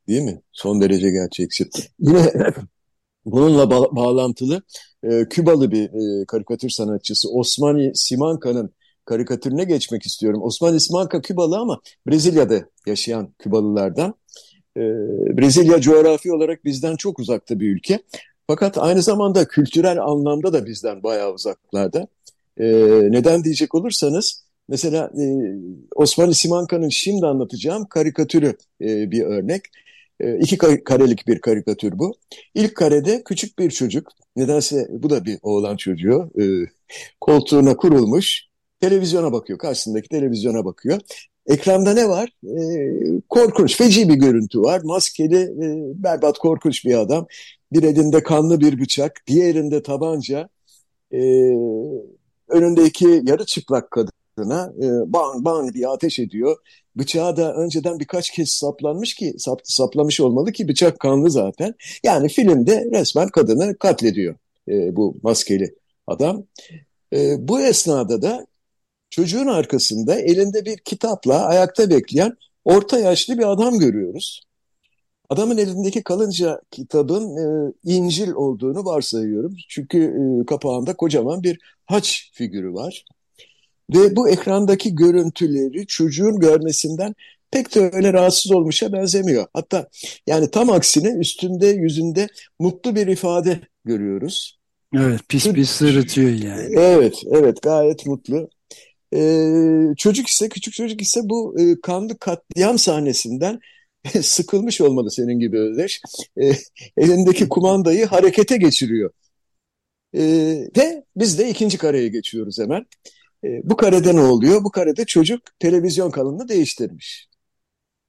Değil 0.07 0.21
mi? 0.21 0.41
Son 0.51 0.81
derece 0.81 1.09
gerçekçi. 1.09 1.69
Yine 1.99 2.33
bununla 3.25 3.69
ba 3.69 3.95
bağlantılı 3.95 4.61
e, 5.03 5.25
Kübalı 5.29 5.71
bir 5.71 5.83
e, 6.21 6.25
karikatür 6.25 6.69
sanatçısı 6.69 7.29
Osmani 7.29 7.91
Simanka'nın 7.95 8.71
karikatürüne 9.05 9.63
geçmek 9.63 10.05
istiyorum. 10.05 10.41
Osmani 10.43 10.79
Simanka 10.79 11.21
Kübalı 11.21 11.57
ama 11.57 11.81
Brezilya'da 12.07 12.69
yaşayan 12.87 13.33
Kübalılardan. 13.39 14.13
E, 14.77 14.81
Brezilya 15.37 15.81
coğrafi 15.81 16.33
olarak 16.33 16.65
bizden 16.65 16.95
çok 16.95 17.19
uzakta 17.19 17.59
bir 17.59 17.75
ülke. 17.75 17.99
Fakat 18.47 18.77
aynı 18.77 19.01
zamanda 19.01 19.47
kültürel 19.47 20.01
anlamda 20.01 20.53
da 20.53 20.65
bizden 20.65 21.03
bayağı 21.03 21.33
uzaklarda. 21.33 22.07
E, 22.57 22.65
neden 23.11 23.43
diyecek 23.43 23.75
olursanız 23.75 24.45
mesela 24.69 25.11
e, 25.21 25.23
Osmani 25.95 26.35
Simanka'nın 26.35 26.89
şimdi 26.89 27.25
anlatacağım 27.25 27.85
karikatürü 27.85 28.57
e, 28.81 29.11
bir 29.11 29.23
örnek. 29.23 29.61
E, 30.19 30.37
iki 30.39 30.57
karelik 30.57 31.27
bir 31.27 31.41
karikatür 31.41 31.99
bu. 31.99 32.15
İlk 32.55 32.75
karede 32.75 33.23
küçük 33.23 33.59
bir 33.59 33.71
çocuk, 33.71 34.07
nedense 34.35 34.87
bu 34.89 35.09
da 35.09 35.25
bir 35.25 35.39
oğlan 35.41 35.77
çocuğu, 35.77 36.31
e, 36.41 36.43
koltuğuna 37.21 37.77
kurulmuş, 37.77 38.43
televizyona 38.81 39.33
bakıyor, 39.33 39.59
karşısındaki 39.59 40.09
televizyona 40.09 40.65
bakıyor. 40.65 40.99
Ekranda 41.47 41.93
ne 41.93 42.09
var? 42.09 42.29
E, 42.43 43.21
korkunç, 43.29 43.77
feci 43.77 44.09
bir 44.09 44.15
görüntü 44.15 44.61
var. 44.61 44.81
Maskeli, 44.83 45.37
e, 45.37 46.03
berbat, 46.03 46.37
korkunç 46.37 46.85
bir 46.85 46.95
adam. 46.99 47.27
Bir 47.71 47.83
elinde 47.83 48.23
kanlı 48.23 48.61
bir 48.61 48.79
bıçak, 48.79 49.21
diğerinde 49.27 49.83
tabanca. 49.83 50.49
Önündeki 52.47 53.21
yarı 53.25 53.45
çıplak 53.45 53.91
kadına 54.35 54.73
e, 54.81 55.13
bang 55.13 55.45
bang 55.45 55.73
diye 55.73 55.87
ateş 55.87 56.19
ediyor. 56.19 56.57
Bıçağı 56.95 57.37
da 57.37 57.55
önceden 57.55 57.99
birkaç 57.99 58.29
kez 58.29 58.49
saplanmış 58.49 59.13
ki 59.13 59.35
sap, 59.37 59.61
saplamış 59.63 60.19
olmalı 60.19 60.51
ki 60.51 60.67
bıçak 60.67 60.99
kanlı 60.99 61.31
zaten. 61.31 61.75
Yani 62.03 62.29
filmde 62.29 62.85
resmen 62.91 63.27
kadını 63.29 63.77
katlediyor 63.77 64.35
e, 64.67 64.95
bu 64.95 65.15
maskeli 65.23 65.75
adam. 66.07 66.43
E, 67.13 67.47
bu 67.47 67.61
esnada 67.61 68.21
da 68.21 68.47
çocuğun 69.09 69.47
arkasında 69.47 70.19
elinde 70.19 70.65
bir 70.65 70.77
kitapla 70.77 71.45
ayakta 71.45 71.89
bekleyen 71.89 72.37
orta 72.65 72.99
yaşlı 72.99 73.37
bir 73.37 73.51
adam 73.51 73.79
görüyoruz. 73.79 74.41
Adamın 75.29 75.57
elindeki 75.57 76.03
kalınca 76.03 76.61
kitabın 76.71 77.37
e, 77.37 77.73
İncil 77.83 78.31
olduğunu 78.31 78.85
varsayıyorum. 78.85 79.55
Çünkü 79.69 79.99
e, 79.99 80.45
kapağında 80.45 80.95
kocaman 80.95 81.43
bir 81.43 81.59
haç 81.85 82.31
figürü 82.33 82.73
var. 82.73 83.05
Ve 83.93 84.15
bu 84.15 84.29
ekrandaki 84.29 84.95
görüntüleri 84.95 85.87
çocuğun 85.87 86.39
görmesinden 86.39 87.15
pek 87.51 87.75
de 87.75 87.89
öyle 87.93 88.13
rahatsız 88.13 88.51
olmuşa 88.51 88.93
benzemiyor. 88.93 89.47
Hatta 89.53 89.87
yani 90.27 90.51
tam 90.51 90.69
aksine 90.69 91.09
üstünde 91.19 91.67
yüzünde 91.67 92.27
mutlu 92.59 92.95
bir 92.95 93.07
ifade 93.07 93.59
görüyoruz. 93.85 94.59
Evet 94.95 95.21
pis 95.29 95.47
pis 95.53 95.69
sırıtıyor 95.69 96.29
yani. 96.29 96.75
Evet 96.77 97.21
evet 97.31 97.61
gayet 97.61 98.05
mutlu. 98.05 98.49
Ee, 99.15 99.93
çocuk 99.97 100.27
ise 100.27 100.49
küçük 100.49 100.73
çocuk 100.73 101.01
ise 101.01 101.19
bu 101.23 101.59
e, 101.59 101.81
kanlı 101.81 102.17
katliam 102.19 102.79
sahnesinden 102.79 103.59
sıkılmış 104.21 104.81
olmalı 104.81 105.11
senin 105.11 105.39
gibi 105.39 105.59
Özdeş. 105.59 106.01
E, 106.41 106.51
elindeki 106.97 107.49
kumandayı 107.49 108.05
harekete 108.05 108.57
geçiriyor. 108.57 109.11
E, 110.13 110.21
ve 110.77 111.03
biz 111.15 111.39
de 111.39 111.49
ikinci 111.49 111.77
kareye 111.77 112.07
geçiyoruz 112.07 112.59
hemen. 112.59 112.85
E, 113.45 113.61
bu 113.63 113.77
karede 113.77 114.15
ne 114.15 114.21
oluyor? 114.21 114.63
Bu 114.63 114.71
karede 114.71 115.05
çocuk 115.05 115.41
televizyon 115.59 116.11
kanalını 116.11 116.47
değiştirmiş. 116.47 117.27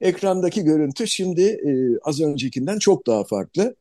Ekrandaki 0.01 0.65
görüntü 0.65 1.07
şimdi 1.07 1.43
e, 1.43 1.99
az 2.03 2.21
öncekinden 2.21 2.79
çok 2.79 3.07
daha 3.07 3.25
farklı. 3.25 3.77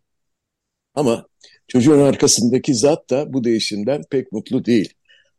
Ama 0.96 1.28
çocuğun 1.68 2.00
arkasındaki 2.00 2.76
zat 2.76 3.10
da 3.10 3.34
bu 3.34 3.44
değişimden 3.44 4.02
pek 4.10 4.32
mutlu 4.32 4.66
değil. 4.66 4.94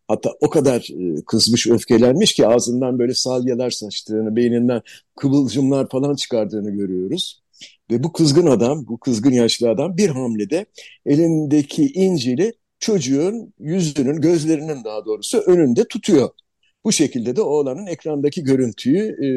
Hatta 0.08 0.30
o 0.40 0.50
kadar 0.50 0.88
e, 0.90 1.24
kızmış, 1.24 1.66
öfkelenmiş 1.66 2.34
ki 2.34 2.46
ağzından 2.46 2.98
böyle 2.98 3.14
salyalar 3.14 3.70
saçtığını, 3.70 4.36
beyninden 4.36 4.82
kıvılcımlar 5.16 5.88
falan 5.88 6.14
çıkardığını 6.14 6.70
görüyoruz. 6.70 7.42
Ve 7.90 8.02
bu 8.02 8.12
kızgın 8.12 8.46
adam, 8.46 8.86
bu 8.88 8.98
kızgın 8.98 9.32
yaşlı 9.32 9.70
adam 9.70 9.96
bir 9.96 10.08
hamlede 10.08 10.66
elindeki 11.06 11.92
İncil'i 11.92 12.52
çocuğun 12.78 13.54
yüzünün, 13.58 14.20
gözlerinin 14.20 14.84
daha 14.84 15.04
doğrusu 15.04 15.38
önünde 15.38 15.84
tutuyor. 15.88 16.30
Bu 16.84 16.92
şekilde 16.92 17.36
de 17.36 17.42
oğlanın 17.42 17.86
ekrandaki 17.86 18.44
görüntüyü 18.44 19.02
e, 19.02 19.28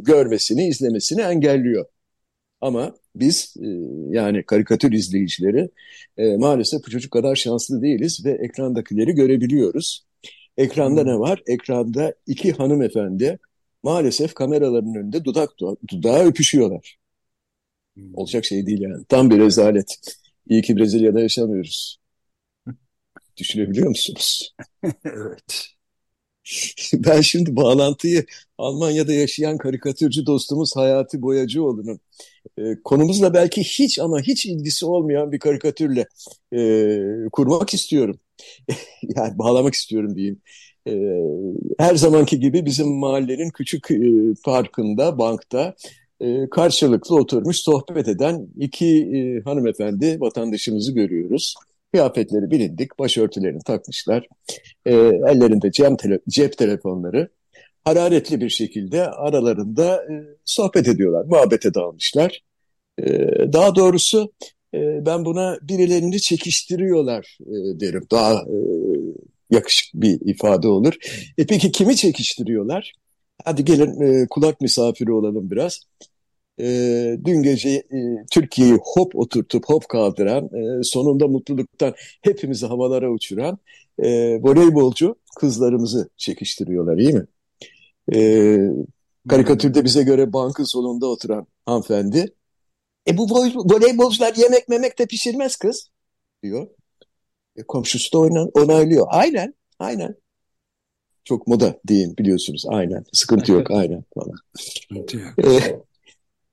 görmesini, 0.00 0.66
izlemesini 0.68 1.20
engelliyor. 1.20 1.86
Ama 2.60 2.94
biz 3.16 3.54
e, 3.62 3.66
yani 4.10 4.42
karikatür 4.42 4.92
izleyicileri 4.92 5.70
e, 6.16 6.36
maalesef 6.36 6.86
bu 6.86 6.90
çocuk 6.90 7.12
kadar 7.12 7.36
şanslı 7.36 7.82
değiliz 7.82 8.24
ve 8.24 8.30
ekrandakileri 8.30 9.12
görebiliyoruz. 9.12 10.06
Ekranda 10.56 11.00
hmm. 11.00 11.08
ne 11.08 11.18
var? 11.18 11.42
Ekranda 11.46 12.14
iki 12.26 12.52
hanımefendi 12.52 13.38
maalesef 13.82 14.34
kameraların 14.34 14.94
önünde 14.94 15.24
dudak 15.24 15.50
dudağa 15.88 16.24
öpüşüyorlar. 16.24 16.98
Hmm. 17.94 18.14
Olacak 18.14 18.44
şey 18.44 18.66
değil 18.66 18.80
yani. 18.80 19.04
Tam 19.08 19.30
bir 19.30 19.38
rezalet. 19.38 19.96
İyi 20.48 20.62
ki 20.62 20.76
Brezilya'da 20.76 21.20
yaşamıyoruz. 21.20 21.98
Düşünebiliyor 23.36 23.88
musunuz? 23.88 24.54
evet. 25.04 25.68
Ben 26.94 27.20
şimdi 27.20 27.56
bağlantıyı 27.56 28.24
Almanya'da 28.58 29.12
yaşayan 29.12 29.58
karikatürcü 29.58 30.26
dostumuz 30.26 30.76
Hayati 30.76 31.22
Boyacıoğlu'nun 31.22 32.00
e, 32.58 32.62
konumuzla 32.84 33.34
belki 33.34 33.64
hiç 33.64 33.98
ama 33.98 34.20
hiç 34.20 34.46
ilgisi 34.46 34.86
olmayan 34.86 35.32
bir 35.32 35.38
karikatürle 35.38 36.06
e, 36.56 37.28
kurmak 37.32 37.74
istiyorum. 37.74 38.20
yani 39.16 39.38
bağlamak 39.38 39.74
istiyorum 39.74 40.16
diyeyim. 40.16 40.42
E, 40.88 40.92
her 41.78 41.94
zamanki 41.96 42.40
gibi 42.40 42.66
bizim 42.66 42.88
mahallenin 42.88 43.50
küçük 43.50 43.90
e, 43.90 43.96
parkında, 44.44 45.18
bankta 45.18 45.74
e, 46.20 46.50
karşılıklı 46.50 47.16
oturmuş 47.16 47.56
sohbet 47.60 48.08
eden 48.08 48.48
iki 48.60 48.86
e, 49.16 49.42
hanımefendi 49.44 50.20
vatandaşımızı 50.20 50.92
görüyoruz. 50.92 51.54
Kıyafetleri 51.96 52.50
bilindik, 52.50 52.98
başörtülerini 52.98 53.62
takmışlar. 53.62 54.26
E, 54.86 54.94
ellerinde 54.94 55.70
cep, 55.72 55.98
tele 55.98 56.18
cep 56.28 56.58
telefonları. 56.58 57.28
Hararetli 57.84 58.40
bir 58.40 58.50
şekilde 58.50 59.06
aralarında 59.10 59.96
e, 59.96 60.14
sohbet 60.44 60.88
ediyorlar, 60.88 61.24
muhabbete 61.24 61.74
dalmışlar. 61.74 62.42
E, 62.98 63.04
daha 63.52 63.76
doğrusu 63.76 64.32
e, 64.74 65.06
ben 65.06 65.24
buna 65.24 65.58
birilerini 65.62 66.20
çekiştiriyorlar 66.20 67.38
e, 67.40 67.80
derim. 67.80 68.06
Daha 68.10 68.32
e, 68.34 68.56
yakışık 69.50 69.94
bir 69.94 70.20
ifade 70.24 70.68
olur. 70.68 70.94
E 71.38 71.46
peki 71.46 71.72
kimi 71.72 71.96
çekiştiriyorlar? 71.96 72.92
Hadi 73.44 73.64
gelin 73.64 74.00
e, 74.00 74.26
kulak 74.30 74.60
misafiri 74.60 75.12
olalım 75.12 75.50
biraz 75.50 75.80
e, 76.60 76.64
dün 77.24 77.42
gece 77.42 77.70
e, 77.70 78.24
Türkiye'yi 78.30 78.78
hop 78.82 79.16
oturtup 79.16 79.68
hop 79.68 79.88
kaldıran, 79.88 80.44
e, 80.44 80.82
sonunda 80.82 81.28
mutluluktan 81.28 81.94
hepimizi 82.22 82.66
havalara 82.66 83.10
uçuran 83.10 83.58
e, 83.98 84.38
voleybolcu 84.42 85.16
kızlarımızı 85.36 86.08
çekiştiriyorlar 86.16 86.98
iyi 86.98 87.12
mi? 87.12 87.26
E, 88.14 88.58
karikatürde 89.28 89.84
bize 89.84 90.02
göre 90.02 90.32
bankın 90.32 90.64
sonunda 90.64 91.06
oturan 91.06 91.46
hanımefendi, 91.66 92.34
e 93.08 93.16
bu 93.16 93.26
voleybolcular 93.74 94.34
yemek 94.34 94.68
memek 94.68 94.98
de 94.98 95.06
pişirmez 95.06 95.56
kız 95.56 95.88
diyor. 96.42 96.66
E, 97.56 97.62
komşusu 97.62 98.12
da 98.12 98.18
oynan, 98.18 98.50
onaylıyor. 98.54 99.06
Aynen, 99.10 99.54
aynen. 99.78 100.16
Çok 101.24 101.46
moda 101.46 101.80
diyeyim 101.88 102.14
biliyorsunuz. 102.18 102.64
Aynen. 102.68 103.04
Sıkıntı 103.12 103.52
yok. 103.52 103.70
Aynen 103.80 104.04
falan. 104.14 104.36
Sıkıntı 104.54 105.16
yok. 105.16 105.38
E, 105.38 105.80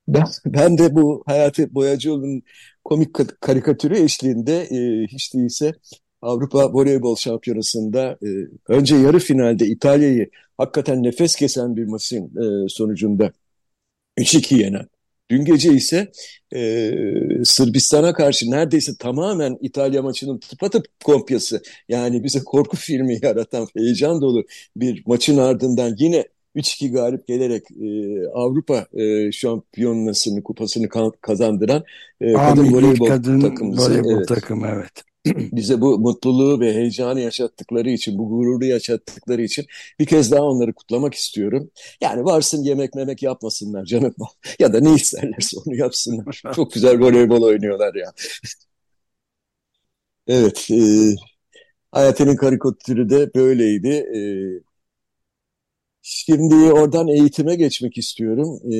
ben, 0.08 0.24
ben 0.46 0.78
de 0.78 0.94
bu 0.94 1.22
Hayati 1.26 1.74
Boyacıoğlu'nun 1.74 2.42
komik 2.84 3.40
karikatürü 3.40 3.98
eşliğinde 3.98 4.62
e, 4.62 5.06
hiç 5.06 5.34
değilse 5.34 5.72
Avrupa 6.22 6.72
Voleybol 6.72 7.16
Şampiyonası'nda 7.16 8.18
e, 8.22 8.28
önce 8.68 8.96
yarı 8.96 9.18
finalde 9.18 9.66
İtalya'yı 9.66 10.30
hakikaten 10.58 11.02
nefes 11.02 11.36
kesen 11.36 11.76
bir 11.76 11.84
maçın 11.84 12.24
e, 12.24 12.68
sonucunda 12.68 13.32
3-2 14.18 14.54
yenen. 14.62 14.88
Dün 15.30 15.44
gece 15.44 15.72
ise 15.72 16.12
e, 16.54 16.92
Sırbistan'a 17.44 18.12
karşı 18.14 18.50
neredeyse 18.50 18.92
tamamen 18.98 19.58
İtalya 19.60 20.02
maçının 20.02 20.38
tıpatıp 20.38 20.86
kopyası 21.04 21.62
yani 21.88 22.24
bize 22.24 22.38
korku 22.44 22.76
filmi 22.76 23.18
yaratan 23.22 23.68
heyecan 23.76 24.20
dolu 24.22 24.44
bir 24.76 25.02
maçın 25.06 25.38
ardından 25.38 25.96
yine 25.98 26.24
3-2 26.56 26.92
galip 26.92 27.26
gelerek 27.26 27.70
e, 27.70 28.28
Avrupa 28.28 28.86
e, 28.92 29.32
şampiyonasını, 29.32 30.42
kupasını 30.42 30.88
kazandıran 31.20 31.84
e, 32.20 32.32
kadın 32.32 32.72
voleybol 32.72 33.06
kadın 33.06 33.40
takımımızı. 33.40 33.90
Voleybol 33.90 34.16
evet. 34.16 34.28
takımı 34.28 34.66
evet. 34.66 35.04
bize 35.52 35.80
bu 35.80 35.98
mutluluğu 35.98 36.60
ve 36.60 36.74
heyecanı 36.74 37.20
yaşattıkları 37.20 37.90
için, 37.90 38.18
bu 38.18 38.28
gururu 38.28 38.64
yaşattıkları 38.64 39.42
için 39.42 39.66
bir 39.98 40.06
kez 40.06 40.30
daha 40.30 40.42
onları 40.42 40.72
kutlamak 40.72 41.14
istiyorum. 41.14 41.70
Yani 42.00 42.24
varsın 42.24 42.62
yemek 42.62 42.94
memek 42.94 43.22
yapmasınlar 43.22 43.84
canım. 43.84 44.14
ya 44.58 44.72
da 44.72 44.80
ne 44.80 44.94
isterlerse 44.94 45.56
onu 45.66 45.76
yapsınlar. 45.76 46.42
Çok 46.54 46.72
güzel 46.72 47.00
voleybol 47.00 47.42
oynuyorlar 47.42 47.94
ya. 47.94 48.12
evet, 50.26 50.68
e, 50.70 50.78
Hayati'nin 51.92 52.36
karikatürü 52.36 53.10
de 53.10 53.34
böyleydi. 53.34 53.88
E, 53.88 54.20
şimdi 56.04 56.54
oradan 56.54 57.08
eğitime 57.08 57.54
geçmek 57.54 57.98
istiyorum. 57.98 58.60
E, 58.72 58.76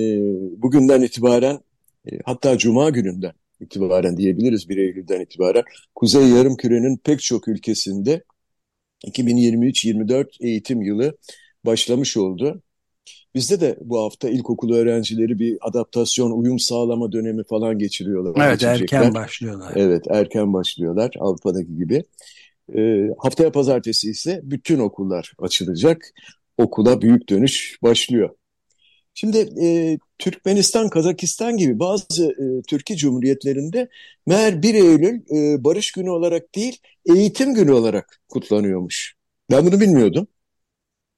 bugünden 0.63 1.03
itibaren, 1.03 1.59
e, 2.13 2.19
hatta 2.25 2.59
Cuma 2.59 2.91
gününden 2.91 3.33
itibaren 3.61 4.17
diyebiliriz 4.17 4.69
1 4.69 4.77
Eylül'den 4.77 5.21
itibaren 5.21 5.63
Kuzey 5.95 6.29
Yarımküre'nin 6.29 6.97
pek 6.97 7.21
çok 7.21 7.49
ülkesinde 7.49 8.25
2023-24 9.07 10.27
eğitim 10.41 10.83
yılı 10.83 11.17
başlamış 11.65 12.17
oldu. 12.17 12.63
Bizde 13.35 13.61
de 13.61 13.79
bu 13.81 13.99
hafta 13.99 14.29
ilkokul 14.29 14.75
öğrencileri 14.75 15.39
bir 15.39 15.59
adaptasyon, 15.61 16.31
uyum 16.31 16.59
sağlama 16.59 17.13
dönemi 17.13 17.45
falan 17.45 17.79
geçiriyorlar. 17.79 18.47
Evet 18.47 18.63
erken 18.63 19.15
başlıyorlar. 19.15 19.73
Evet 19.77 20.05
erken 20.11 20.53
başlıyorlar 20.53 21.11
Avrupa'daki 21.21 21.77
gibi. 21.77 22.05
E, 22.77 23.09
haftaya 23.19 23.53
pazartesi 23.53 24.11
ise 24.11 24.41
bütün 24.43 24.79
okullar 24.79 25.33
açılacak. 25.39 26.13
Okula 26.59 27.03
büyük 27.03 27.29
dönüş 27.29 27.79
başlıyor. 27.83 28.31
Şimdi 29.15 29.39
e, 29.63 29.99
Türkmenistan, 30.19 30.89
Kazakistan 30.89 31.57
gibi 31.57 31.79
bazı 31.79 32.25
e, 32.31 32.63
Türkiye 32.69 32.97
Cumhuriyetlerinde 32.97 33.89
meğer 34.27 34.63
1 34.63 34.75
Eylül 34.75 35.21
e, 35.37 35.65
Barış 35.65 35.93
Günü 35.93 36.11
olarak 36.11 36.55
değil, 36.55 36.79
eğitim 37.17 37.55
günü 37.55 37.73
olarak 37.73 38.21
kutlanıyormuş. 38.29 39.15
Ben 39.51 39.67
bunu 39.67 39.81
bilmiyordum. 39.81 40.27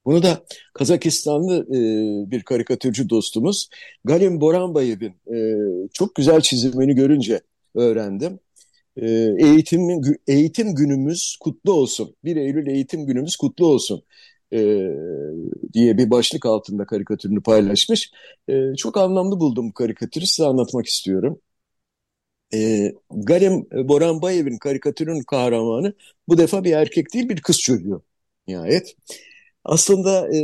Bunu 0.05 0.23
da 0.23 0.45
Kazakistanlı 0.75 1.67
e, 1.71 2.31
bir 2.31 2.43
karikatürcü 2.43 3.09
dostumuz 3.11 3.69
Galim 4.05 4.41
Boranbayev'in 4.41 5.15
e, 5.35 5.37
çok 5.93 6.15
güzel 6.15 6.41
çizimini 6.41 6.95
görünce 6.95 7.41
öğrendim. 7.75 8.39
E, 8.97 9.07
eğitim, 9.39 10.03
eğitim 10.27 10.75
günümüz 10.75 11.37
kutlu 11.41 11.73
olsun. 11.73 12.17
1 12.25 12.37
Eylül 12.37 12.67
eğitim 12.67 13.07
günümüz 13.07 13.37
kutlu 13.37 13.67
olsun 13.67 14.03
e, 14.53 14.59
diye 15.73 15.99
bir 15.99 16.11
başlık 16.11 16.47
altında 16.47 16.87
karikatürünü 16.87 17.43
paylaşmış. 17.43 18.11
E, 18.49 18.75
çok 18.77 18.97
anlamlı 18.97 19.41
buldum 19.41 19.69
bu 19.69 19.73
karikatürü 19.75 20.27
size 20.27 20.49
anlatmak 20.49 20.87
istiyorum. 20.87 21.41
E, 22.55 22.93
Galim 23.11 23.67
Boranbayev'in 23.89 24.59
karikatürün 24.59 25.23
kahramanı 25.23 25.95
bu 26.29 26.39
defa 26.39 26.65
bir 26.65 26.73
erkek 26.73 27.15
değil 27.15 27.29
bir 27.29 27.43
kız 27.43 27.61
çocuğu 27.61 28.03
nihayet. 28.47 28.97
Aslında 29.65 30.37
e, 30.37 30.41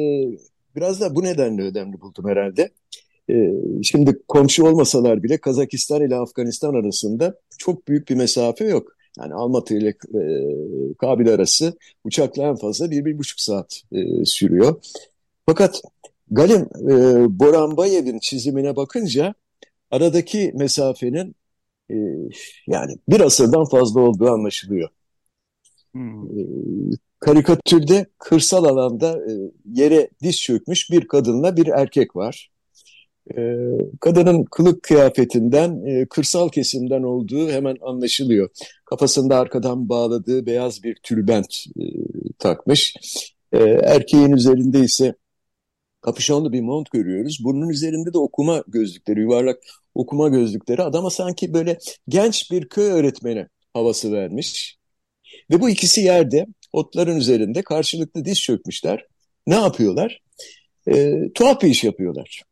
biraz 0.77 1.01
da 1.01 1.15
bu 1.15 1.25
nedenle 1.25 1.63
önemli 1.63 2.01
buldum 2.01 2.29
herhalde. 2.29 2.71
E, 3.31 3.35
şimdi 3.85 4.23
komşu 4.29 4.65
olmasalar 4.67 5.23
bile 5.23 5.39
Kazakistan 5.41 6.03
ile 6.03 6.17
Afganistan 6.17 6.75
arasında 6.75 7.35
çok 7.59 7.89
büyük 7.89 8.09
bir 8.09 8.15
mesafe 8.17 8.65
yok. 8.65 8.97
Yani 9.19 9.35
Almatı 9.35 9.75
ile 9.75 9.89
e, 9.89 10.23
Kabil 10.99 11.29
arası 11.35 11.79
uçakla 12.05 12.43
en 12.43 12.57
fazla 12.57 12.91
bir, 12.91 13.05
bir 13.05 13.19
buçuk 13.19 13.41
saat 13.41 13.83
e, 13.93 14.25
sürüyor. 14.25 14.83
Fakat 15.47 15.83
Galim 16.31 16.69
e, 16.91 16.95
Boranbayev'in 17.39 18.19
çizimine 18.19 18.77
bakınca 18.77 19.35
aradaki 19.91 20.53
mesafenin 20.55 21.35
e, 21.91 21.97
yani 22.67 22.97
bir 23.09 23.21
asırdan 23.21 23.65
fazla 23.65 24.01
olduğu 24.01 24.31
anlaşılıyor. 24.31 24.89
Hmm. 25.93 26.41
E, 26.41 26.43
karikatürde 27.19 28.07
kırsal 28.19 28.65
alanda 28.65 29.19
e, 29.19 29.33
yere 29.73 30.09
diz 30.23 30.41
çökmüş 30.41 30.91
bir 30.91 31.09
kadınla 31.09 31.57
bir 31.57 31.67
erkek 31.67 32.17
var. 32.17 32.51
E, 33.37 33.57
kadının 34.01 34.45
kılık 34.45 34.83
kıyafetinden 34.83 35.87
e, 35.87 36.07
kırsal 36.07 36.49
kesimden 36.49 37.03
olduğu 37.03 37.51
hemen 37.51 37.77
anlaşılıyor. 37.81 38.49
Kafasında 38.85 39.39
arkadan 39.39 39.89
bağladığı 39.89 40.47
beyaz 40.47 40.83
bir 40.83 40.95
tülbent 41.03 41.65
e, 41.81 41.85
takmış. 42.39 42.95
E, 43.53 43.59
erkeğin 43.69 44.33
üzerinde 44.33 44.81
ise 44.81 45.15
kapüşonlu 46.01 46.53
bir 46.53 46.61
mont 46.61 46.91
görüyoruz. 46.91 47.39
Burnun 47.45 47.69
üzerinde 47.69 48.13
de 48.13 48.19
okuma 48.19 48.65
gözlükleri, 48.69 49.21
yuvarlak 49.21 49.59
okuma 49.95 50.29
gözlükleri. 50.29 50.83
Adama 50.83 51.11
sanki 51.11 51.55
böyle 51.55 51.79
genç 52.09 52.51
bir 52.51 52.69
köy 52.69 52.91
öğretmeni 52.91 53.47
havası 53.75 54.13
vermiş. 54.13 54.77
Ve 55.51 55.61
bu 55.61 55.71
ikisi 55.71 56.01
yerde 56.01 56.47
otların 56.73 57.17
üzerinde 57.17 57.63
karşılıklı 57.63 58.25
diz 58.25 58.41
çökmüşler. 58.41 59.07
Ne 59.47 59.55
yapıyorlar? 59.55 60.23
E, 60.89 61.19
tuhaf 61.35 61.63
bir 61.63 61.69
iş 61.69 61.85
yapıyorlar. 61.85 62.43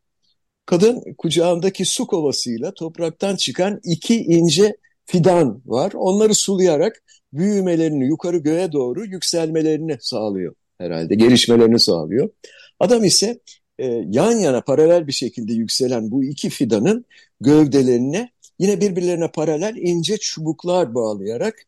Kadın 0.67 1.15
kucağındaki 1.19 1.85
su 1.85 2.07
kovasıyla 2.07 2.75
topraktan 2.75 3.37
çıkan 3.37 3.81
iki 3.85 4.17
ince 4.17 4.77
fidan 5.07 5.63
var. 5.67 5.93
Onları 5.95 6.35
sulayarak 6.35 7.03
büyümelerini 7.33 8.07
yukarı 8.07 8.39
göğe 8.39 8.73
doğru 8.73 9.05
yükselmelerini 9.07 9.97
sağlıyor 10.01 10.55
herhalde. 10.79 11.15
Gelişmelerini 11.15 11.81
sağlıyor. 11.81 12.31
Adam 12.81 13.05
ise 13.05 13.41
e, 13.79 13.87
yan 14.11 14.33
yana 14.33 14.61
paralel 14.61 15.07
bir 15.07 15.13
şekilde 15.13 15.53
yükselen 15.53 16.11
bu 16.11 16.25
iki 16.25 16.51
fidanın 16.51 17.05
gövdelerine 17.41 18.31
yine 18.59 18.81
birbirlerine 18.81 19.31
paralel 19.31 19.77
ince 19.77 20.17
çubuklar 20.17 20.95
bağlayarak 20.95 21.67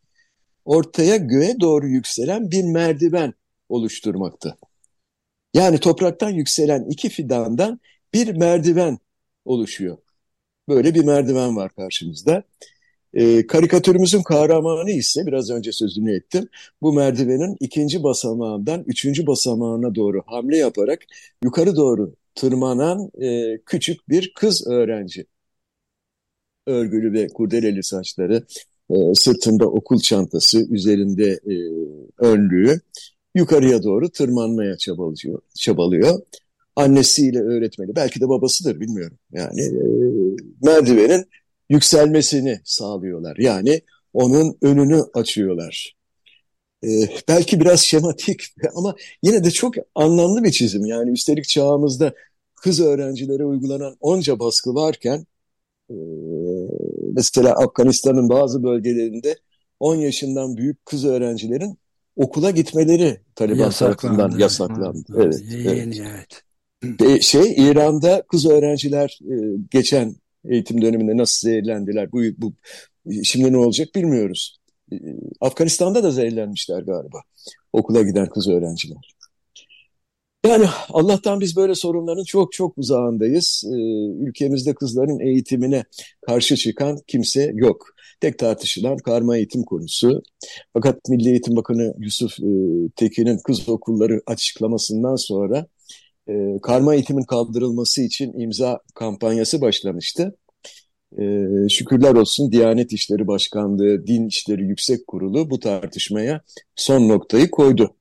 ortaya 0.64 1.16
göğe 1.16 1.60
doğru 1.60 1.88
yükselen 1.88 2.50
bir 2.50 2.64
merdiven 2.64 3.34
oluşturmakta. 3.68 4.56
Yani 5.54 5.78
topraktan 5.78 6.30
yükselen 6.30 6.84
iki 6.84 7.08
fidandan 7.08 7.80
bir 8.14 8.36
merdiven 8.36 8.98
oluşuyor. 9.44 9.98
Böyle 10.68 10.94
bir 10.94 11.04
merdiven 11.04 11.56
var 11.56 11.74
karşımızda. 11.74 12.44
E, 13.14 13.46
karikatürümüzün 13.46 14.22
kahramanı 14.22 14.90
ise 14.90 15.26
biraz 15.26 15.50
önce 15.50 15.72
sözünü 15.72 16.16
ettim. 16.16 16.48
Bu 16.82 16.92
merdivenin 16.92 17.56
ikinci 17.60 18.02
basamağından 18.02 18.84
üçüncü 18.86 19.26
basamağına 19.26 19.94
doğru 19.94 20.22
hamle 20.26 20.56
yaparak 20.56 21.04
yukarı 21.44 21.76
doğru 21.76 22.14
tırmanan 22.34 23.10
e, 23.22 23.58
küçük 23.66 24.08
bir 24.08 24.32
kız 24.34 24.66
öğrenci. 24.66 25.26
Örgülü 26.66 27.12
ve 27.12 27.28
kurdeleli 27.28 27.82
saçları, 27.82 28.46
e, 28.90 29.14
sırtında 29.14 29.66
okul 29.66 30.00
çantası, 30.00 30.66
üzerinde 30.70 31.40
e, 31.46 31.54
önlüğü 32.18 32.80
yukarıya 33.34 33.82
doğru 33.82 34.10
tırmanmaya 34.10 34.76
çabalıyor. 34.76 35.40
çabalıyor 35.54 36.20
annesiyle 36.76 37.40
öğretmeni, 37.40 37.96
belki 37.96 38.20
de 38.20 38.28
babasıdır 38.28 38.80
bilmiyorum. 38.80 39.18
Yani 39.32 39.62
e, 39.62 39.76
merdivenin 40.62 41.26
yükselmesini 41.68 42.60
sağlıyorlar. 42.64 43.36
Yani 43.36 43.80
onun 44.12 44.58
önünü 44.62 45.02
açıyorlar. 45.14 45.96
E, 46.84 46.88
belki 47.28 47.60
biraz 47.60 47.80
şematik 47.80 48.42
ama 48.74 48.94
yine 49.22 49.44
de 49.44 49.50
çok 49.50 49.74
anlamlı 49.94 50.44
bir 50.44 50.50
çizim. 50.50 50.84
Yani 50.84 51.10
üstelik 51.10 51.48
çağımızda 51.48 52.14
kız 52.54 52.80
öğrencilere 52.80 53.44
uygulanan 53.44 53.96
onca 54.00 54.38
baskı 54.38 54.74
varken 54.74 55.26
e, 55.90 55.96
mesela 57.12 57.52
Afganistan'ın 57.52 58.28
bazı 58.28 58.62
bölgelerinde 58.62 59.38
10 59.80 59.96
yaşından 59.96 60.56
büyük 60.56 60.86
kız 60.86 61.04
öğrencilerin 61.04 61.78
okula 62.16 62.50
gitmeleri 62.50 63.20
Taliban 63.34 63.70
tarafından 63.70 64.38
yasaklandı. 64.38 65.04
Evet, 65.16 65.42
evet. 65.66 66.00
evet 66.00 66.42
şey 67.20 67.54
İran'da 67.56 68.22
kız 68.28 68.46
öğrenciler 68.46 69.18
e, 69.22 69.34
geçen 69.70 70.16
eğitim 70.48 70.82
döneminde 70.82 71.16
nasıl 71.16 71.48
zehirlendiler? 71.48 72.12
Bu, 72.12 72.20
bu 72.38 72.52
şimdi 73.24 73.52
ne 73.52 73.56
olacak 73.56 73.88
bilmiyoruz. 73.94 74.56
E, 74.92 74.96
Afganistan'da 75.40 76.02
da 76.02 76.10
zehirlenmişler 76.10 76.82
galiba. 76.82 77.22
Okula 77.72 78.02
giden 78.02 78.28
kız 78.28 78.48
öğrenciler. 78.48 79.12
Yani 80.46 80.66
Allah'tan 80.90 81.40
biz 81.40 81.56
böyle 81.56 81.74
sorunların 81.74 82.24
çok 82.24 82.52
çok 82.52 82.78
uzağındayız. 82.78 83.64
Ee, 83.66 83.76
ülkemizde 84.26 84.74
kızların 84.74 85.20
eğitimine 85.20 85.84
karşı 86.26 86.56
çıkan 86.56 86.98
kimse 87.06 87.52
yok. 87.54 87.86
Tek 88.20 88.38
tartışılan 88.38 88.96
karma 88.96 89.36
eğitim 89.36 89.62
konusu. 89.62 90.22
Fakat 90.72 91.08
Milli 91.08 91.28
Eğitim 91.30 91.56
Bakanı 91.56 91.94
Yusuf 91.98 92.40
e, 92.40 92.44
Tekin'in 92.96 93.38
kız 93.38 93.68
okulları 93.68 94.20
açıklamasından 94.26 95.16
sonra 95.16 95.66
e, 96.28 96.58
karma 96.62 96.94
eğitimin 96.94 97.22
kaldırılması 97.22 98.02
için 98.02 98.38
imza 98.38 98.80
kampanyası 98.94 99.60
başlamıştı. 99.60 100.36
E, 101.18 101.22
şükürler 101.68 102.14
olsun 102.14 102.52
Diyanet 102.52 102.92
İşleri 102.92 103.26
Başkanlığı, 103.26 104.06
Din 104.06 104.28
İşleri 104.28 104.62
Yüksek 104.64 105.06
Kurulu 105.06 105.50
bu 105.50 105.60
tartışmaya 105.60 106.40
son 106.76 107.08
noktayı 107.08 107.50
koydu. 107.50 107.96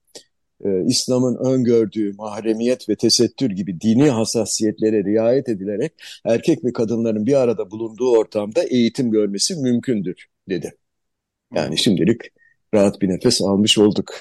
E, 0.64 0.84
İslam'ın 0.86 1.36
öngördüğü 1.36 2.12
mahremiyet 2.12 2.88
ve 2.88 2.96
tesettür 2.96 3.50
gibi 3.50 3.80
dini 3.80 4.10
hassasiyetlere 4.10 5.04
riayet 5.04 5.48
edilerek 5.48 5.92
erkek 6.24 6.64
ve 6.64 6.72
kadınların 6.72 7.26
bir 7.26 7.34
arada 7.34 7.70
bulunduğu 7.70 8.10
ortamda 8.10 8.62
eğitim 8.62 9.10
görmesi 9.10 9.56
mümkündür 9.56 10.26
dedi. 10.48 10.72
Yani 11.54 11.78
şimdilik 11.78 12.20
rahat 12.74 13.00
bir 13.00 13.08
nefes 13.08 13.42
almış 13.42 13.78
olduk. 13.78 14.14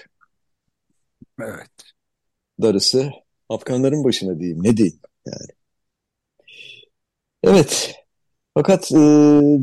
Evet. 1.42 1.70
Darısı 2.62 3.12
Afganların 3.52 4.04
başına 4.04 4.40
diyeyim. 4.40 4.64
Ne 4.64 4.78
diyeyim 4.78 5.00
yani. 5.26 5.48
Evet. 7.44 7.96
Fakat 8.54 8.92
e, 8.92 8.98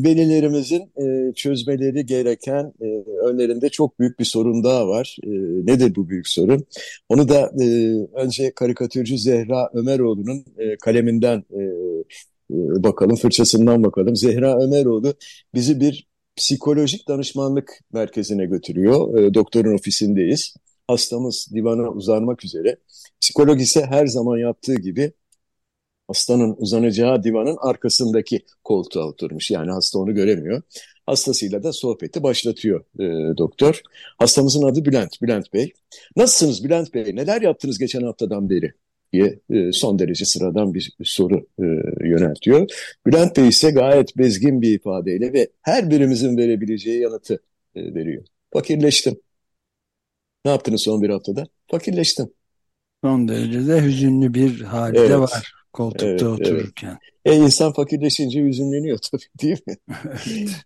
velilerimizin 0.05 0.93
e, 1.03 1.35
çözmeleri 1.35 2.07
gereken 2.07 2.73
e, 2.81 2.87
önlerinde 3.27 3.69
çok 3.69 3.99
büyük 4.01 4.19
bir 4.19 4.25
sorun 4.25 4.65
daha 4.65 4.89
var. 4.89 5.17
E, 5.25 5.29
nedir 5.67 5.95
bu 5.97 6.09
büyük 6.09 6.29
sorun? 6.29 6.67
Onu 7.09 7.29
da 7.29 7.53
e, 7.61 7.67
önce 8.15 8.53
karikatürcü 8.55 9.19
Zehra 9.19 9.71
Ömeroğlu'nun 9.75 10.45
e, 10.59 10.77
kaleminden 10.77 11.45
e, 11.51 11.63
e, 12.51 12.83
bakalım, 12.83 13.17
fırçasından 13.17 13.85
bakalım. 13.85 14.17
Zehra 14.17 14.65
Ömeroğlu 14.65 15.15
bizi 15.55 15.81
bir 15.81 16.09
psikolojik 16.37 17.09
danışmanlık 17.09 17.81
merkezine 17.93 18.47
götürüyor. 18.47 19.19
E, 19.19 19.35
doktorun 19.35 19.75
ofisindeyiz. 19.75 20.55
Hastamız 20.89 21.49
divana 21.55 21.89
uzanmak 21.91 22.45
üzere. 22.45 22.77
Psikolog 23.21 23.61
ise 23.61 23.87
her 23.87 24.07
zaman 24.07 24.39
yaptığı 24.39 24.75
gibi 24.75 25.13
hastanın 26.09 26.57
uzanacağı 26.59 27.23
divanın 27.23 27.57
arkasındaki 27.61 28.41
koltuğa 28.65 29.07
oturmuş. 29.07 29.51
Yani 29.51 29.71
hasta 29.71 29.99
onu 29.99 30.15
göremiyor. 30.15 30.63
Hastasıyla 31.07 31.63
da 31.63 31.73
sohbeti 31.73 32.23
başlatıyor 32.23 32.85
e, 32.99 33.37
doktor. 33.39 33.83
Hastamızın 34.19 34.63
adı 34.63 34.85
Bülent, 34.85 35.23
Bülent 35.23 35.53
Bey. 35.53 35.73
Nasılsınız 36.17 36.65
Bülent 36.65 36.95
Bey? 36.95 37.17
Neler 37.17 37.43
yaptınız 37.43 37.79
geçen 37.79 38.03
haftadan 38.03 38.51
beri? 38.51 38.73
diye 39.13 39.41
e, 39.51 39.73
son 39.73 39.99
derece 39.99 40.25
sıradan 40.25 40.75
bir 40.75 40.97
soru 41.05 41.47
e, 41.59 41.65
yöneltiyor. 42.09 42.67
Bülent 43.07 43.37
Bey 43.37 43.49
ise 43.49 43.71
gayet 43.71 44.19
bezgin 44.19 44.63
bir 44.63 44.75
ifadeyle 44.75 45.33
ve 45.33 45.49
her 45.63 45.91
birimizin 45.91 46.37
verebileceği 46.37 47.01
yanıtı 47.01 47.43
e, 47.75 47.95
veriyor. 47.95 48.25
Fakirleştim. 48.53 49.21
Ne 50.45 50.51
yaptınız 50.51 50.83
son 50.83 51.03
bir 51.03 51.11
haftada? 51.11 51.47
Fakirleştim. 51.71 52.33
Son 53.05 53.29
derece 53.29 53.67
de 53.67 53.83
hüzünlü 53.83 54.35
bir 54.35 54.61
halde 54.61 54.99
Evet. 54.99 55.19
var 55.19 55.59
koltukta 55.79 56.07
Evet, 56.07 56.23
evet. 56.23 56.41
otururken. 56.41 56.99
E 57.25 57.37
insan 57.37 57.73
fakirleşince 57.73 58.45
hüzünleniyor 58.45 58.99
tabii 59.13 59.23
değil 59.43 59.61
mi? 59.67 59.77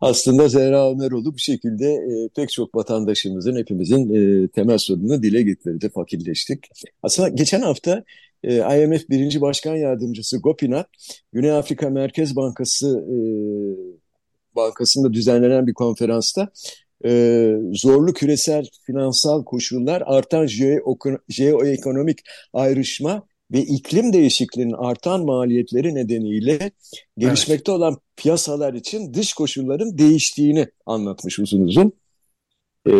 Aslında 0.00 0.48
Zehra 0.48 0.90
Ömeroğlu 0.90 1.34
bu 1.34 1.38
şekilde 1.38 1.86
e, 1.92 2.28
pek 2.36 2.50
çok 2.50 2.74
vatandaşımızın, 2.74 3.56
hepimizin 3.56 4.14
e, 4.14 4.48
temel 4.48 4.78
sorununu 4.78 5.22
dile 5.22 5.42
getirdi. 5.42 5.90
Fakirleştik. 5.94 6.66
Aslında 7.02 7.28
geçen 7.28 7.60
hafta 7.60 8.04
e, 8.44 8.56
IMF 8.56 9.10
birinci 9.10 9.40
Başkan 9.40 9.76
Yardımcısı 9.76 10.38
Gopinath, 10.38 10.88
Güney 11.32 11.52
Afrika 11.52 11.90
Merkez 11.90 12.36
Bankası 12.36 13.04
e, 13.08 13.16
Bankası'nda 14.56 15.12
düzenlenen 15.12 15.66
bir 15.66 15.74
konferansta 15.74 16.48
e, 17.04 17.52
zorlu 17.72 18.12
küresel 18.12 18.66
finansal 18.86 19.44
koşullar, 19.44 20.02
artan 20.06 20.46
jeoeko- 20.46 21.18
jeoekonomik 21.28 22.18
ayrışma 22.52 23.22
ve 23.52 23.60
iklim 23.60 24.12
değişikliğinin 24.12 24.72
artan 24.72 25.24
maliyetleri 25.24 25.94
nedeniyle 25.94 26.70
gelişmekte 27.18 27.72
olan 27.72 27.96
piyasalar 28.16 28.74
için 28.74 29.14
dış 29.14 29.32
koşulların 29.32 29.98
değiştiğini 29.98 30.66
anlatmış 30.86 31.38
uzun 31.38 31.62
uzun. 31.62 31.92
Ee, 32.88 32.92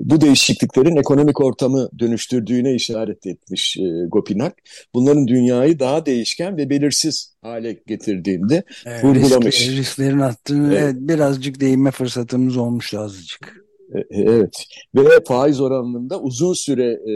bu 0.00 0.20
değişikliklerin 0.20 0.96
ekonomik 0.96 1.40
ortamı 1.40 1.88
dönüştürdüğüne 1.98 2.74
işaret 2.74 3.26
etmiş 3.26 3.76
e, 3.76 3.82
Gopinath. 4.08 4.54
Bunların 4.94 5.28
dünyayı 5.28 5.78
daha 5.78 6.06
değişken 6.06 6.56
ve 6.56 6.70
belirsiz 6.70 7.34
hale 7.42 7.76
getirdiğinde 7.86 8.62
Evet, 8.86 9.04
Vurgulamış. 9.04 9.68
risk- 9.68 9.76
risklerin 9.76 10.18
arttığını 10.18 10.68
Evet. 10.74 10.82
evet, 10.82 10.94
birazcık 10.98 11.60
değinme 11.60 11.90
fırsatımız 11.90 12.56
olmuştu 12.56 12.98
azıcık. 12.98 13.64
E, 13.94 14.00
Evet 14.22 14.64
ve 14.96 15.08
faiz 15.26 15.60
oranının 15.60 16.10
da 16.10 16.20
uzun 16.20 16.52
süre 16.52 16.84
e, 16.92 17.14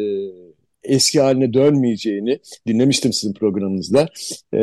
eski 0.85 1.21
haline 1.21 1.53
dönmeyeceğini 1.53 2.39
dinlemiştim 2.67 3.13
sizin 3.13 3.35
programınızda. 3.35 4.09
E, 4.55 4.61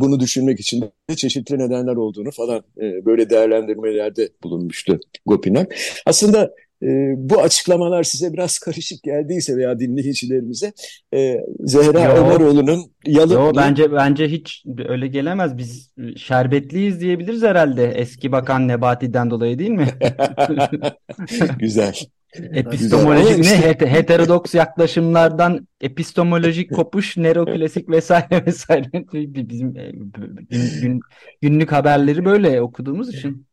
bunu 0.00 0.20
düşünmek 0.20 0.60
için 0.60 0.80
de 1.10 1.16
çeşitli 1.16 1.58
nedenler 1.58 1.96
olduğunu 1.96 2.30
falan 2.30 2.62
e, 2.80 3.04
böyle 3.06 3.30
değerlendirmelerde 3.30 4.28
bulunmuştu 4.42 5.00
Gopinath. 5.26 5.74
Aslında 6.06 6.54
e, 6.82 6.86
bu 7.16 7.40
açıklamalar 7.42 8.02
size 8.02 8.32
biraz 8.32 8.58
karışık 8.64 9.02
geldiyse 9.02 9.56
veya 9.56 9.78
dinleyicilerimize 9.78 10.72
e, 11.14 11.36
Zehra 11.60 12.00
Yo. 12.00 12.24
Ömeroğlu'nun 12.24 12.80
yalı... 13.06 13.34
Yo 13.34 13.52
bence 13.56 13.92
bence 13.92 14.28
hiç 14.28 14.64
öyle 14.88 15.06
gelemez. 15.08 15.56
Biz 15.58 15.90
şerbetliyiz 16.16 17.00
diyebiliriz 17.00 17.42
herhalde 17.42 17.92
eski 17.92 18.32
bakan 18.32 18.68
Nebati'den 18.68 19.30
dolayı 19.30 19.58
değil 19.58 19.70
mi? 19.70 19.88
Güzel. 21.58 21.94
Epistemolojik 22.52 23.44
işte- 23.44 23.60
ne 23.60 23.66
Het- 23.66 23.86
heterodoks 23.86 24.54
yaklaşımlardan 24.54 25.68
epistemolojik 25.80 26.74
kopuş, 26.74 27.16
neoklasik 27.16 27.88
vesaire 27.88 28.46
vesaire 28.46 28.88
bizim 29.12 29.76
e, 29.76 29.90
gün- 29.90 30.80
gün- 30.80 31.00
günlük 31.42 31.72
haberleri 31.72 32.24
böyle 32.24 32.62
okuduğumuz 32.62 33.14
için. 33.14 33.45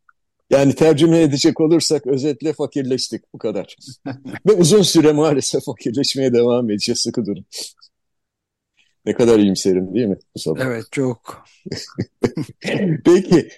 Yani 0.50 0.74
tercüme 0.74 1.22
edecek 1.22 1.60
olursak 1.60 2.06
özetle 2.06 2.52
fakirleştik 2.52 3.22
bu 3.32 3.38
kadar. 3.38 3.76
Ve 4.46 4.52
uzun 4.52 4.82
süre 4.82 5.12
maalesef 5.12 5.64
fakirleşmeye 5.64 6.32
devam 6.32 6.70
edeceğiz 6.70 6.98
sıkı 6.98 7.26
durun. 7.26 7.46
Ne 9.06 9.14
kadar 9.14 9.38
iyimserim 9.38 9.94
değil 9.94 10.06
mi 10.06 10.16
bu 10.34 10.38
sabah? 10.38 10.60
Evet 10.64 10.84
çok. 10.92 11.44
Peki 13.04 13.48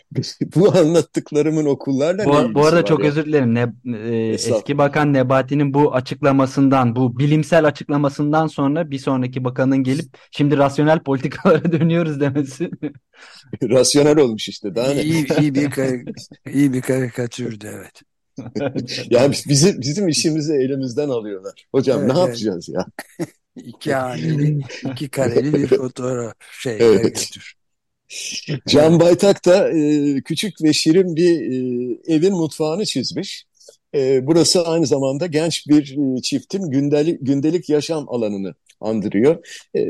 bu 0.56 0.72
anlattıklarımın 0.78 1.66
okullarla 1.66 2.24
ne 2.24 2.50
Bu, 2.50 2.54
bu 2.54 2.66
arada 2.66 2.84
çok 2.84 3.04
ya? 3.04 3.10
özür 3.10 3.26
dilerim. 3.26 3.54
Ne, 3.54 3.72
e, 3.98 4.28
eski 4.28 4.78
bakan 4.78 5.12
Nebati'nin 5.12 5.74
bu 5.74 5.94
açıklamasından, 5.94 6.96
bu 6.96 7.18
bilimsel 7.18 7.64
açıklamasından 7.64 8.46
sonra 8.46 8.90
bir 8.90 8.98
sonraki 8.98 9.44
bakanın 9.44 9.78
gelip 9.78 10.06
şimdi 10.30 10.56
rasyonel 10.56 10.98
politikalara 11.00 11.72
dönüyoruz 11.72 12.20
demesi. 12.20 12.70
Rasyonel 13.62 14.18
olmuş 14.18 14.48
işte 14.48 14.74
daha 14.74 14.94
ne? 14.94 15.02
iyi, 15.02 15.26
iyi 15.40 15.54
bir 15.54 15.70
iyi 16.54 16.72
bir 16.72 16.80
karikatürdü 16.80 17.70
evet. 17.74 18.02
Yani 19.10 19.34
bizim, 19.48 19.80
bizim 19.80 20.08
işimizi 20.08 20.54
elimizden 20.54 21.08
alıyorlar. 21.08 21.66
Hocam 21.72 21.98
Evet, 21.98 22.12
ne 22.12 22.18
evet. 22.18 22.26
yapacağız 22.26 22.68
ya? 22.68 22.86
İki 23.56 23.94
haneli, 23.94 24.60
iki 24.92 25.08
kareli 25.08 25.52
bir 25.52 25.66
fotoğraf 25.76 26.34
şey 26.60 26.76
Evet. 26.80 27.28
Can 28.68 29.00
Baytak 29.00 29.46
da 29.46 29.70
e, 29.70 30.14
küçük 30.20 30.62
ve 30.62 30.72
şirin 30.72 31.16
bir 31.16 31.40
e, 31.40 32.14
evin 32.14 32.32
mutfağını 32.32 32.84
çizmiş. 32.84 33.46
E, 33.94 34.26
burası 34.26 34.66
aynı 34.66 34.86
zamanda 34.86 35.26
genç 35.26 35.68
bir 35.68 36.16
e, 36.18 36.22
çiftin 36.22 36.70
gündelik, 36.70 37.18
gündelik 37.20 37.68
yaşam 37.68 38.04
alanını 38.08 38.54
andırıyor. 38.80 39.46
E, 39.74 39.84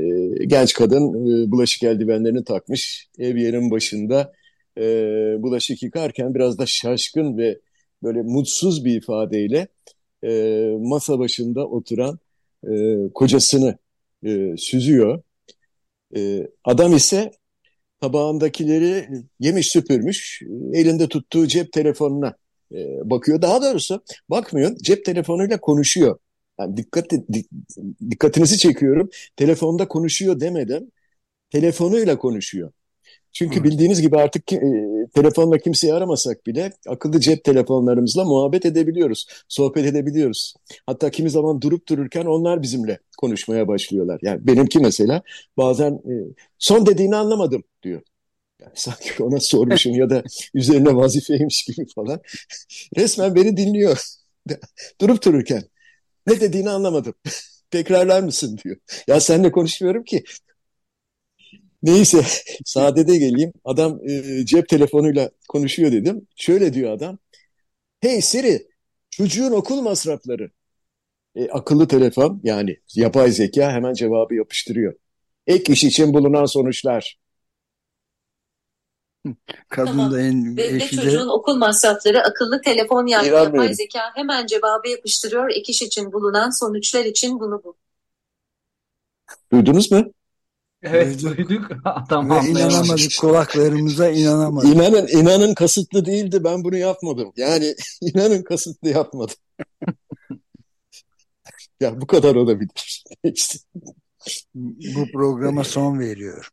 genç 0.47 0.75
kadın 0.75 1.09
e, 1.09 1.51
bulaşık 1.51 1.83
eldivenlerini 1.83 2.45
takmış, 2.45 3.09
ev 3.19 3.37
yerin 3.37 3.71
başında 3.71 4.33
e, 4.79 4.83
bulaşık 5.43 5.83
yıkarken 5.83 6.35
biraz 6.35 6.59
da 6.59 6.67
şaşkın 6.67 7.39
ve 7.39 7.59
böyle 8.03 8.23
mutsuz 8.23 8.85
bir 8.85 8.97
ifadeyle 8.97 9.69
e, 10.25 10.71
masa 10.81 11.19
başında 11.19 11.67
oturan 11.67 12.19
e, 12.73 12.97
kocasını 13.15 13.79
e, 14.25 14.57
süzüyor. 14.57 15.23
E, 16.17 16.49
adam 16.65 16.97
ise 16.97 17.31
tabağındakileri 18.01 19.09
yemiş 19.41 19.69
süpürmüş, 19.69 20.43
elinde 20.73 21.09
tuttuğu 21.09 21.47
cep 21.47 21.73
telefonuna 21.73 22.37
e, 22.73 23.11
bakıyor. 23.11 23.43
Daha 23.43 23.63
doğrusu 23.63 24.03
bakmıyor, 24.31 24.77
cep 24.77 25.05
telefonuyla 25.05 25.61
konuşuyor. 25.61 26.19
Yani 26.61 26.77
dikkat 26.77 27.13
dik- 27.13 27.49
dikkatinizi 28.11 28.59
çekiyorum. 28.59 29.11
Telefonda 29.37 29.89
konuşuyor 29.89 30.41
demeden 30.41 30.93
telefonuyla 31.51 32.19
konuşuyor. 32.19 32.73
Çünkü 33.39 33.65
bildiğiniz 33.65 34.01
gibi 34.01 34.17
artık 34.17 34.53
e, 34.53 34.61
telefonla 35.15 35.59
kimseyi 35.59 35.95
aramasak 35.95 36.47
bile 36.47 36.73
akıllı 36.87 37.21
cep 37.21 37.45
telefonlarımızla 37.45 38.25
muhabbet 38.25 38.67
edebiliyoruz, 38.67 39.27
sohbet 39.49 39.87
edebiliyoruz. 39.87 40.55
Hatta 40.87 41.11
kimi 41.11 41.31
zaman 41.31 41.61
durup 41.61 41.89
dururken 41.89 42.25
onlar 42.25 42.63
bizimle 42.63 42.99
konuşmaya 43.19 43.69
başlıyorlar. 43.69 44.19
Yani 44.23 44.47
benimki 44.47 44.79
mesela 44.79 45.23
bazen 45.57 45.93
e, 45.93 46.15
son 46.59 46.87
dediğini 46.87 47.17
anlamadım 47.17 47.65
diyor. 47.83 48.03
Yani 48.61 48.73
sanki 48.75 49.23
ona 49.23 49.41
sormuşum 49.41 49.95
ya 49.95 50.11
da 50.11 50.23
üzerine 50.55 50.97
vazifeymiş 50.97 51.65
gibi 51.65 51.87
falan. 51.95 52.21
Resmen 52.97 53.35
beni 53.35 53.57
dinliyor. 53.57 53.99
Durup 55.01 55.25
dururken. 55.25 55.63
Ne 56.27 56.41
dediğini 56.41 56.71
anlamadım. 56.71 57.15
Tekrarlar 57.71 58.23
mısın 58.23 58.59
diyor. 58.65 58.77
Ya 59.09 59.21
seninle 59.21 59.53
konuşmuyorum 59.53 60.05
ki. 60.05 60.25
Neyse 61.87 62.25
sadede 62.65 63.19
geleyim. 63.19 63.53
Adam 63.65 64.01
e, 64.09 64.47
cep 64.47 64.69
telefonuyla 64.69 65.31
konuşuyor 65.49 65.93
dedim. 65.93 66.27
Şöyle 66.37 66.73
diyor 66.73 66.93
adam. 66.93 67.19
Hey 68.01 68.23
Siri 68.23 68.69
çocuğun 69.11 69.53
okul 69.53 69.81
masrafları. 69.81 70.51
E, 71.35 71.49
akıllı 71.49 71.89
telefon 71.89 72.41
yani 72.45 72.77
yapay 72.95 73.31
zeka 73.31 73.73
hemen 73.73 73.95
cevabı 73.95 74.35
yapıştırıyor. 74.35 74.95
Ek 75.47 75.73
iş 75.73 75.85
için 75.85 76.15
bulunan 76.15 76.45
sonuçlar. 76.45 77.19
Kadın 79.69 79.91
Tamam. 79.91 80.13
da 80.13 80.21
en 80.21 80.57
Ve, 80.57 80.73
ve 80.73 80.77
eşi 80.77 80.97
de 80.97 81.03
çocuğun 81.03 81.29
okul 81.29 81.57
masrafları 81.57 82.23
akıllı 82.23 82.61
telefon 82.63 83.07
yani 83.07 83.29
yapay 83.29 83.75
zeka 83.75 84.01
hemen 84.15 84.47
cevabı 84.47 84.89
yapıştırıyor. 84.89 85.51
Ek 85.51 85.73
iş 85.73 85.83
için 85.83 86.13
bulunan 86.13 86.51
sonuçlar 86.51 87.05
için 87.05 87.41
bunu 87.41 87.65
bul. 87.65 87.73
Duydunuz 89.53 89.93
mu? 89.93 90.13
Evet 90.83 91.23
Duyduk. 91.23 91.49
duyduk. 91.49 91.71
Adam 91.85 92.31
ve 92.31 92.49
inanamadık 92.49 93.19
kulaklarımıza 93.21 94.11
inanamadık. 94.11 94.75
İnanın, 94.75 95.07
inanın 95.07 95.55
kasıtlı 95.55 96.05
değildi. 96.07 96.45
Ben 96.45 96.65
bunu 96.65 96.77
yapmadım. 96.77 97.33
Yani 97.37 97.75
inanın 98.01 98.43
kasıtlı 98.43 98.89
yapmadım. 98.89 99.37
Ya 101.81 102.01
bu 102.01 102.07
kadar 102.07 102.35
olabilir. 102.35 103.05
İşte, 103.25 103.59
Bu 104.65 105.13
programa 105.13 105.65
son 105.65 105.99
veriyor. 106.01 106.49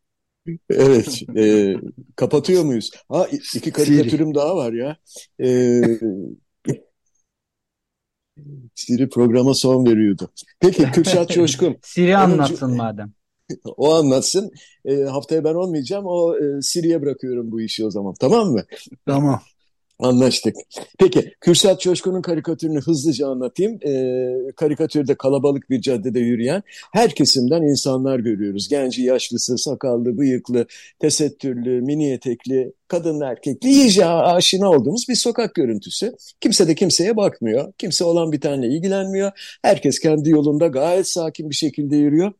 evet. 0.70 1.22
e, 1.36 1.74
kapatıyor 2.16 2.64
muyuz? 2.64 2.90
Ha 3.08 3.26
iki 3.54 3.72
karikatürüm 3.72 4.34
daha 4.34 4.56
var 4.56 4.72
ya. 4.72 4.96
E, 5.40 5.80
Siri 8.74 9.08
programa 9.08 9.54
son 9.54 9.86
veriyordu. 9.86 10.30
Peki 10.60 10.90
Kürşat 10.90 11.30
Coşkun. 11.30 11.76
Siri 11.82 12.16
anlatsın 12.16 12.76
madem. 12.76 13.12
O 13.76 13.94
anlatsın. 13.94 14.50
E, 14.84 14.94
haftaya 14.94 15.44
ben 15.44 15.54
olmayacağım. 15.54 16.04
O 16.06 16.36
e, 16.36 16.62
Siri'ye 16.62 17.02
bırakıyorum 17.02 17.52
bu 17.52 17.60
işi 17.60 17.86
o 17.86 17.90
zaman. 17.90 18.14
Tamam 18.20 18.48
mı? 18.48 18.64
Tamam. 19.06 19.42
Anlaştık. 19.98 20.56
Peki, 20.98 21.34
Kürşat 21.40 21.80
Coşkun'un 21.80 22.22
karikatürünü 22.22 22.80
hızlıca 22.80 23.28
anlatayım. 23.28 23.78
Ee, 23.86 24.52
karikatürde 24.56 25.14
kalabalık 25.14 25.70
bir 25.70 25.80
caddede 25.80 26.20
yürüyen 26.20 26.62
her 26.92 27.14
kesimden 27.14 27.62
insanlar 27.62 28.18
görüyoruz. 28.18 28.68
Genci, 28.68 29.02
yaşlısı, 29.02 29.58
sakallı, 29.58 30.18
bıyıklı, 30.18 30.66
tesettürlü, 30.98 31.80
mini 31.80 32.12
etekli, 32.12 32.72
kadınlı, 32.88 33.24
erkekli, 33.24 33.68
iyice 33.68 34.06
aşina 34.06 34.70
olduğumuz 34.70 35.06
bir 35.08 35.14
sokak 35.14 35.54
görüntüsü. 35.54 36.12
Kimse 36.40 36.68
de 36.68 36.74
kimseye 36.74 37.16
bakmıyor. 37.16 37.72
Kimse 37.78 38.04
olan 38.04 38.32
bir 38.32 38.40
tane 38.40 38.66
ilgilenmiyor. 38.66 39.58
Herkes 39.62 39.98
kendi 39.98 40.30
yolunda 40.30 40.66
gayet 40.66 41.08
sakin 41.08 41.50
bir 41.50 41.54
şekilde 41.54 41.96
yürüyor. 41.96 42.32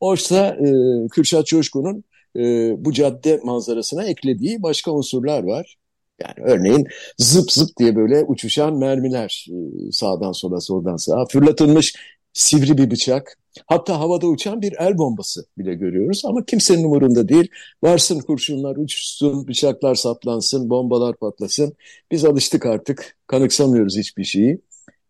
Oysa 0.00 0.46
e, 0.46 0.68
Kürşat 1.08 1.46
Coşkun'un 1.46 2.04
e, 2.36 2.40
bu 2.84 2.92
cadde 2.92 3.40
manzarasına 3.44 4.04
eklediği 4.04 4.62
başka 4.62 4.90
unsurlar 4.90 5.42
var. 5.42 5.76
Yani 6.20 6.50
örneğin 6.52 6.86
zıp 7.18 7.52
zıp 7.52 7.76
diye 7.78 7.96
böyle 7.96 8.24
uçuşan 8.24 8.78
mermiler 8.78 9.46
e, 9.50 9.92
sağdan 9.92 10.32
sola 10.32 10.60
soldan 10.60 10.96
sağa 10.96 11.24
fırlatılmış 11.26 11.94
sivri 12.32 12.78
bir 12.78 12.90
bıçak 12.90 13.38
hatta 13.66 14.00
havada 14.00 14.26
uçan 14.26 14.62
bir 14.62 14.74
el 14.78 14.98
bombası 14.98 15.46
bile 15.58 15.74
görüyoruz 15.74 16.22
ama 16.24 16.44
kimsenin 16.44 16.84
umurunda 16.84 17.28
değil. 17.28 17.48
Varsın 17.82 18.20
kurşunlar 18.20 18.76
uçuşsun, 18.76 19.48
bıçaklar 19.48 19.94
saplansın, 19.94 20.70
bombalar 20.70 21.16
patlasın. 21.16 21.74
Biz 22.10 22.24
alıştık 22.24 22.66
artık, 22.66 23.16
kanıksamıyoruz 23.26 23.96
hiçbir 23.98 24.24
şeyi. 24.24 24.60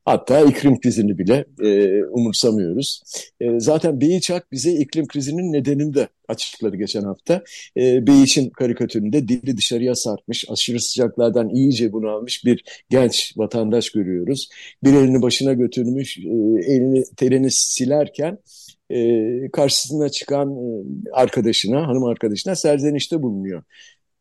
Hatta 0.07 0.41
iklim 0.41 0.81
krizini 0.81 1.19
bile 1.19 1.45
e, 1.63 2.03
umursamıyoruz. 2.05 3.03
E, 3.41 3.61
zaten 3.61 4.01
Beyiçak 4.01 4.53
bize 4.53 4.73
iklim 4.73 5.07
krizinin 5.07 5.53
nedenini 5.53 5.95
de 5.95 6.09
açıkladı 6.29 6.77
geçen 6.77 7.03
hafta. 7.03 7.45
E, 7.77 8.07
Beyiç'in 8.07 8.51
karikatüründe 8.51 9.29
dili 9.29 9.57
dışarıya 9.57 9.95
sarkmış, 9.95 10.45
aşırı 10.51 10.81
sıcaklardan 10.81 11.49
iyice 11.49 11.93
bunalmış 11.93 12.45
bir 12.45 12.65
genç 12.91 13.33
vatandaş 13.37 13.91
görüyoruz. 13.91 14.49
Bir 14.85 14.93
elini 14.93 15.23
başına 15.23 15.53
götürmüş, 15.53 16.19
e, 16.19 16.23
elini 16.67 17.05
terini 17.17 17.51
silerken 17.51 18.39
e, 18.91 19.51
karşısına 19.53 20.09
çıkan 20.09 20.51
e, 20.51 20.85
arkadaşına, 21.13 21.89
hanım 21.89 22.05
arkadaşına 22.05 22.57
serzenişte 22.57 23.23
bulunuyor. 23.23 23.63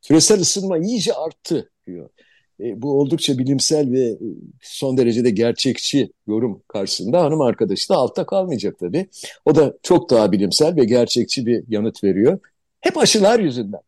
Küresel 0.01 0.39
ısınma 0.41 0.77
iyice 0.77 1.13
arttı 1.13 1.71
diyor. 1.87 2.09
E, 2.59 2.81
bu 2.81 2.99
oldukça 2.99 3.37
bilimsel 3.37 3.91
ve 3.91 3.99
e, 3.99 4.17
son 4.61 4.97
derecede 4.97 5.29
gerçekçi 5.29 6.11
yorum 6.27 6.63
karşısında 6.67 7.21
hanım 7.21 7.41
arkadaşı 7.41 7.89
da 7.89 7.95
altta 7.95 8.25
kalmayacak 8.25 8.79
tabii. 8.79 9.07
O 9.45 9.55
da 9.55 9.77
çok 9.83 10.09
daha 10.09 10.31
bilimsel 10.31 10.75
ve 10.75 10.85
gerçekçi 10.85 11.45
bir 11.45 11.63
yanıt 11.67 12.03
veriyor. 12.03 12.39
Hep 12.81 12.97
aşılar 12.97 13.39
yüzünden. 13.39 13.81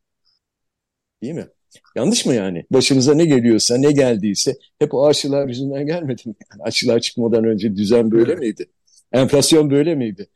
Değil 1.23 1.34
mi? 1.34 1.47
Yanlış 1.95 2.25
mı 2.25 2.34
yani? 2.34 2.65
Başımıza 2.71 3.13
ne 3.13 3.25
geliyorsa, 3.25 3.77
ne 3.77 3.91
geldiyse 3.91 4.56
hep 4.80 4.93
o 4.93 5.08
aşılar 5.08 5.47
yüzünden 5.47 5.86
gelmedi 5.86 6.21
mi? 6.25 6.36
Yani 6.51 6.63
aşılar 6.63 6.99
çıkmadan 6.99 7.43
önce 7.43 7.75
düzen 7.75 8.12
böyle 8.12 8.32
Evet. 8.32 8.41
miydi? 8.41 8.65
Enflasyon 9.12 9.69
böyle 9.69 9.95
miydi? 9.95 10.27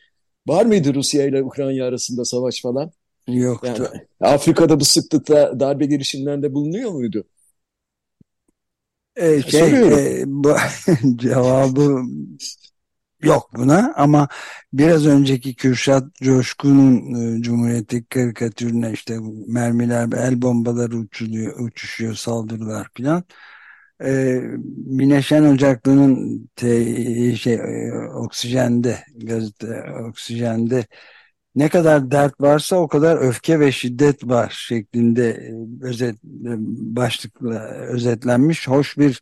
Var 0.48 0.66
mıydı 0.66 0.94
Rusya 0.94 1.26
ile 1.26 1.44
Ukrayna 1.44 1.86
arasında 1.86 2.26
savaş 2.26 2.62
falan? 2.62 2.92
Yoktu. 3.28 3.68
Yani 3.68 3.88
Afrika'da 4.20 4.80
bu 4.80 4.86
sıklıkta 4.86 5.60
darbe 5.60 5.86
girişimlerinde 5.86 6.54
bulunuyor 6.54 6.92
muydu? 6.92 7.24
Ee, 9.16 9.42
şey, 9.42 9.60
Soruyorum. 9.60 9.98
e, 10.00 10.24
bu 10.28 10.56
cevabı 11.16 12.04
yok 13.24 13.50
buna 13.56 13.94
ama 13.98 14.28
biraz 14.74 15.06
önceki 15.06 15.56
Kürşat 15.56 16.16
Coşkun'un 16.16 17.14
e, 17.38 17.42
Cumhuriyet'teki 17.42 18.06
karikatürüne 18.10 18.92
işte 18.92 19.18
mermiler, 19.48 20.08
el 20.18 20.42
bombaları 20.42 20.98
uçuluyor, 20.98 21.60
uçuşuyor, 21.60 22.14
saldırılar 22.16 22.88
filan. 22.94 23.24
E, 24.06 24.42
Mine 24.88 25.22
Şen 25.22 25.44
Ocaklı'nın 25.44 26.50
şey, 27.36 27.54
e, 27.54 27.94
Oksijen'de, 28.16 28.98
gazete 29.16 29.84
Oksijen'de 30.10 30.86
ne 31.56 31.70
kadar 31.70 32.12
dert 32.12 32.42
varsa 32.42 32.76
o 32.76 32.88
kadar 32.88 33.18
öfke 33.18 33.60
ve 33.60 33.72
şiddet 33.72 34.24
var 34.28 34.54
şeklinde 34.68 35.30
e, 35.32 35.54
özet 35.86 36.16
e, 36.16 36.50
başlıkla 36.96 37.60
özetlenmiş 37.70 38.68
hoş 38.68 38.98
bir 38.98 39.22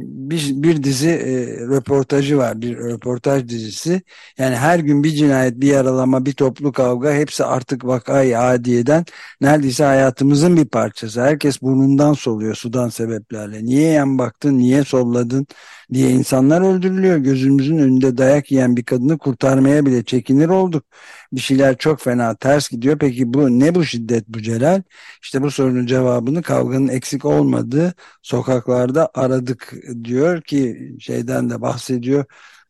bir, 0.00 0.62
bir 0.62 0.82
dizi 0.82 1.08
e, 1.08 1.56
röportajı 1.60 2.38
var 2.38 2.60
bir 2.62 2.76
röportaj 2.76 3.48
dizisi. 3.48 4.02
Yani 4.38 4.56
her 4.56 4.78
gün 4.78 5.04
bir 5.04 5.10
cinayet 5.10 5.60
bir 5.60 5.66
yaralama 5.68 6.26
bir 6.26 6.32
toplu 6.32 6.72
kavga 6.72 7.12
hepsi 7.12 7.44
artık 7.44 7.84
vakayı 7.84 8.38
adiyeden 8.38 9.04
neredeyse 9.40 9.84
hayatımızın 9.84 10.56
bir 10.56 10.64
parçası. 10.64 11.22
Herkes 11.22 11.62
burnundan 11.62 12.12
soluyor 12.12 12.54
sudan 12.54 12.88
sebeplerle. 12.88 13.64
Niye 13.64 13.90
yan 13.92 14.18
baktın 14.18 14.58
niye 14.58 14.84
solladın 14.84 15.46
diye 15.92 16.10
insanlar 16.10 16.60
öldürülüyor. 16.74 17.16
Gözümüzün 17.16 17.78
önünde 17.78 18.18
dayak 18.18 18.52
yiyen 18.52 18.76
bir 18.76 18.84
kadını 18.84 19.18
kurtarmaya 19.18 19.86
bile 19.86 20.04
çekinir 20.04 20.48
olduk 20.48 20.84
bir 21.32 21.40
şeyler 21.40 21.78
çok 21.78 22.00
fena 22.00 22.36
ters 22.36 22.68
gidiyor. 22.68 22.98
Peki 22.98 23.34
bu 23.34 23.58
ne 23.60 23.74
bu 23.74 23.84
şiddet 23.84 24.28
bu 24.28 24.42
Celal? 24.42 24.82
İşte 25.22 25.42
bu 25.42 25.50
sorunun 25.50 25.86
cevabını 25.86 26.42
kavganın 26.42 26.88
eksik 26.88 27.24
olmadığı 27.24 27.94
sokaklarda 28.22 29.10
aradık 29.14 29.74
diyor 30.04 30.42
ki 30.42 30.92
şeyden 31.00 31.50
de 31.50 31.60
bahsediyor. 31.62 32.24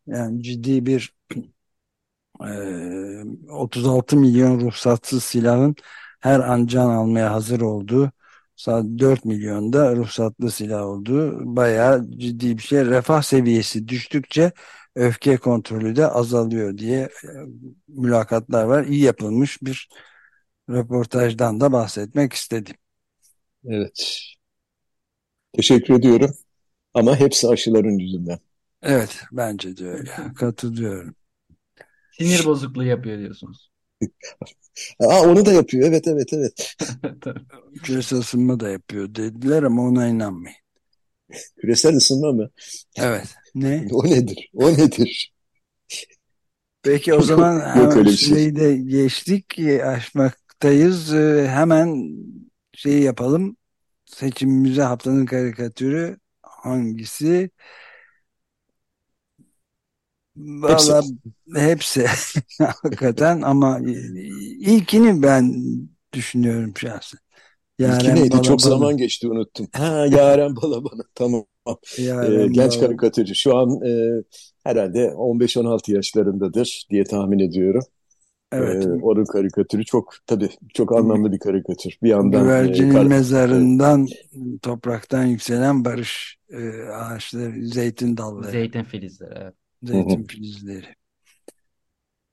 Yani 0.06 0.42
ciddi 0.42 0.86
bir 0.86 1.12
e, 2.40 3.50
36 3.50 4.16
milyon 4.16 4.60
ruhsatsız 4.60 5.24
silahın 5.24 5.76
her 6.20 6.40
an 6.40 6.66
can 6.66 6.88
almaya 6.90 7.32
hazır 7.32 7.60
olduğu 7.60 8.12
4 8.98 9.24
milyonda 9.24 9.96
ruhsatlı 9.96 10.50
silah 10.50 10.82
olduğu 10.86 11.56
bayağı 11.56 12.10
ciddi 12.10 12.58
bir 12.58 12.62
şey. 12.62 12.86
Refah 12.86 13.22
seviyesi 13.22 13.88
düştükçe 13.88 14.52
öfke 14.98 15.37
kontrolü 15.37 15.96
de 15.96 16.06
azalıyor 16.06 16.78
diye 16.78 16.98
e, 17.00 17.28
mülakatlar 17.88 18.64
var. 18.64 18.84
İyi 18.84 19.00
yapılmış 19.02 19.62
bir 19.62 19.88
röportajdan 20.70 21.61
da 21.61 21.72
bahsetmek 21.72 22.32
istedim. 22.32 22.76
Evet. 23.64 24.20
Teşekkür 25.52 25.94
ediyorum. 25.94 26.30
Ama 26.94 27.16
hepsi 27.20 27.48
aşıların 27.48 27.98
yüzünden. 27.98 28.38
Evet 28.82 29.20
bence 29.32 29.76
de 29.76 29.88
öyle. 29.88 30.11
Katılıyorum. 30.37 31.14
Sinir 32.18 32.44
bozukluğu 32.44 32.84
yapıyor 32.84 33.18
diyorsunuz. 33.18 33.70
Aa, 35.00 35.22
onu 35.22 35.46
da 35.46 35.52
yapıyor. 35.52 35.88
Evet, 35.88 36.08
evet, 36.08 36.32
evet. 36.32 36.74
Küresel 37.82 38.18
ısınma 38.18 38.61
da 38.61 38.68
yapıyor 38.68 39.14
dediler 39.14 39.62
ama 39.62 39.82
ona 39.82 40.08
inanmayın. 40.08 40.56
Küresel 41.60 41.96
ısınma 41.96 42.32
mı? 42.32 42.50
Evet. 42.96 43.36
Ne? 43.54 43.88
O 43.92 44.04
nedir? 44.04 44.50
O 44.54 44.72
nedir? 44.72 45.32
Peki 46.82 47.14
o 47.14 47.22
zaman 47.22 47.76
yok 47.80 47.96
öyle 47.96 48.16
şey. 48.16 48.28
süreyi 48.28 48.56
de 48.56 48.76
geçtik. 48.76 49.58
E, 49.58 49.84
Aşmaktayız. 49.84 51.14
E, 51.14 51.48
Hemen 51.48 52.10
şeyi 52.74 53.02
yapalım. 53.02 53.56
Seçimimize 54.06 54.82
haftanın 54.82 55.26
karikatürü 55.26 56.18
hangisi? 56.42 57.50
Hepsi. 60.66 60.92
Valla 60.92 61.02
hepsi 61.54 62.06
hakikaten 62.58 63.42
ama 63.42 63.78
ilkini 64.60 65.22
ben 65.22 65.62
düşünüyorum 66.12 66.72
şahsen. 66.76 67.20
İlki 67.84 68.08
Yaren 68.08 68.16
neydi? 68.16 68.42
Çok 68.42 68.60
Balaban'ı. 68.60 68.60
zaman 68.60 68.96
geçti 68.96 69.28
unuttum. 69.28 69.68
Ha, 69.72 70.06
Yaren 70.06 70.56
Balaban'ı. 70.56 71.02
Tamam. 71.14 71.44
Ee, 71.96 72.02
Yaren 72.02 72.52
genç 72.52 72.80
Balaban. 72.80 72.80
karikatürcü. 72.80 73.34
Şu 73.34 73.56
an 73.56 73.80
e, 73.86 74.22
herhalde 74.64 75.14
15-16 75.16 75.92
yaşlarındadır 75.92 76.86
diye 76.90 77.04
tahmin 77.04 77.38
ediyorum. 77.38 77.82
Evet. 78.52 78.86
Ee, 78.86 78.90
onun 79.02 79.24
karikatürü 79.24 79.84
çok 79.84 80.14
tabii 80.26 80.50
çok 80.74 80.96
anlamlı 80.96 81.32
bir 81.32 81.38
karikatür. 81.38 81.98
Bir 82.02 82.08
yandan 82.08 82.50
e, 82.52 82.58
Güvercinin 82.58 82.92
kar- 82.92 83.04
mezarından 83.06 84.06
topraktan 84.62 85.24
yükselen 85.24 85.84
barış 85.84 86.38
e, 86.50 86.82
ağaçları, 86.82 87.66
zeytin 87.68 88.16
dalları, 88.16 88.50
Zeytin 88.50 88.84
filizleri. 88.84 89.34
Evet. 89.38 89.54
zeytin 89.82 90.24
filizleri. 90.24 90.86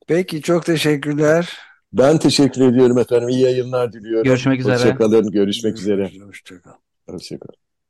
Peki 0.07 0.41
çok 0.41 0.65
teşekkürler. 0.65 1.57
Ben 1.97 2.17
teşekkür 2.17 2.61
ediyorum 2.61 2.97
efendim. 2.97 3.29
İyi 3.29 3.41
yayınlar 3.41 3.93
diliyorum. 3.93 4.23
Görüşmek 4.23 4.59
üzere. 4.59 4.75
Hoşçakalın. 4.75 5.31
Görüşmek 5.31 5.77
üzere. 5.77 6.11
Hoşçakal. 6.27 6.71
Hoşçakalın. 7.09 7.64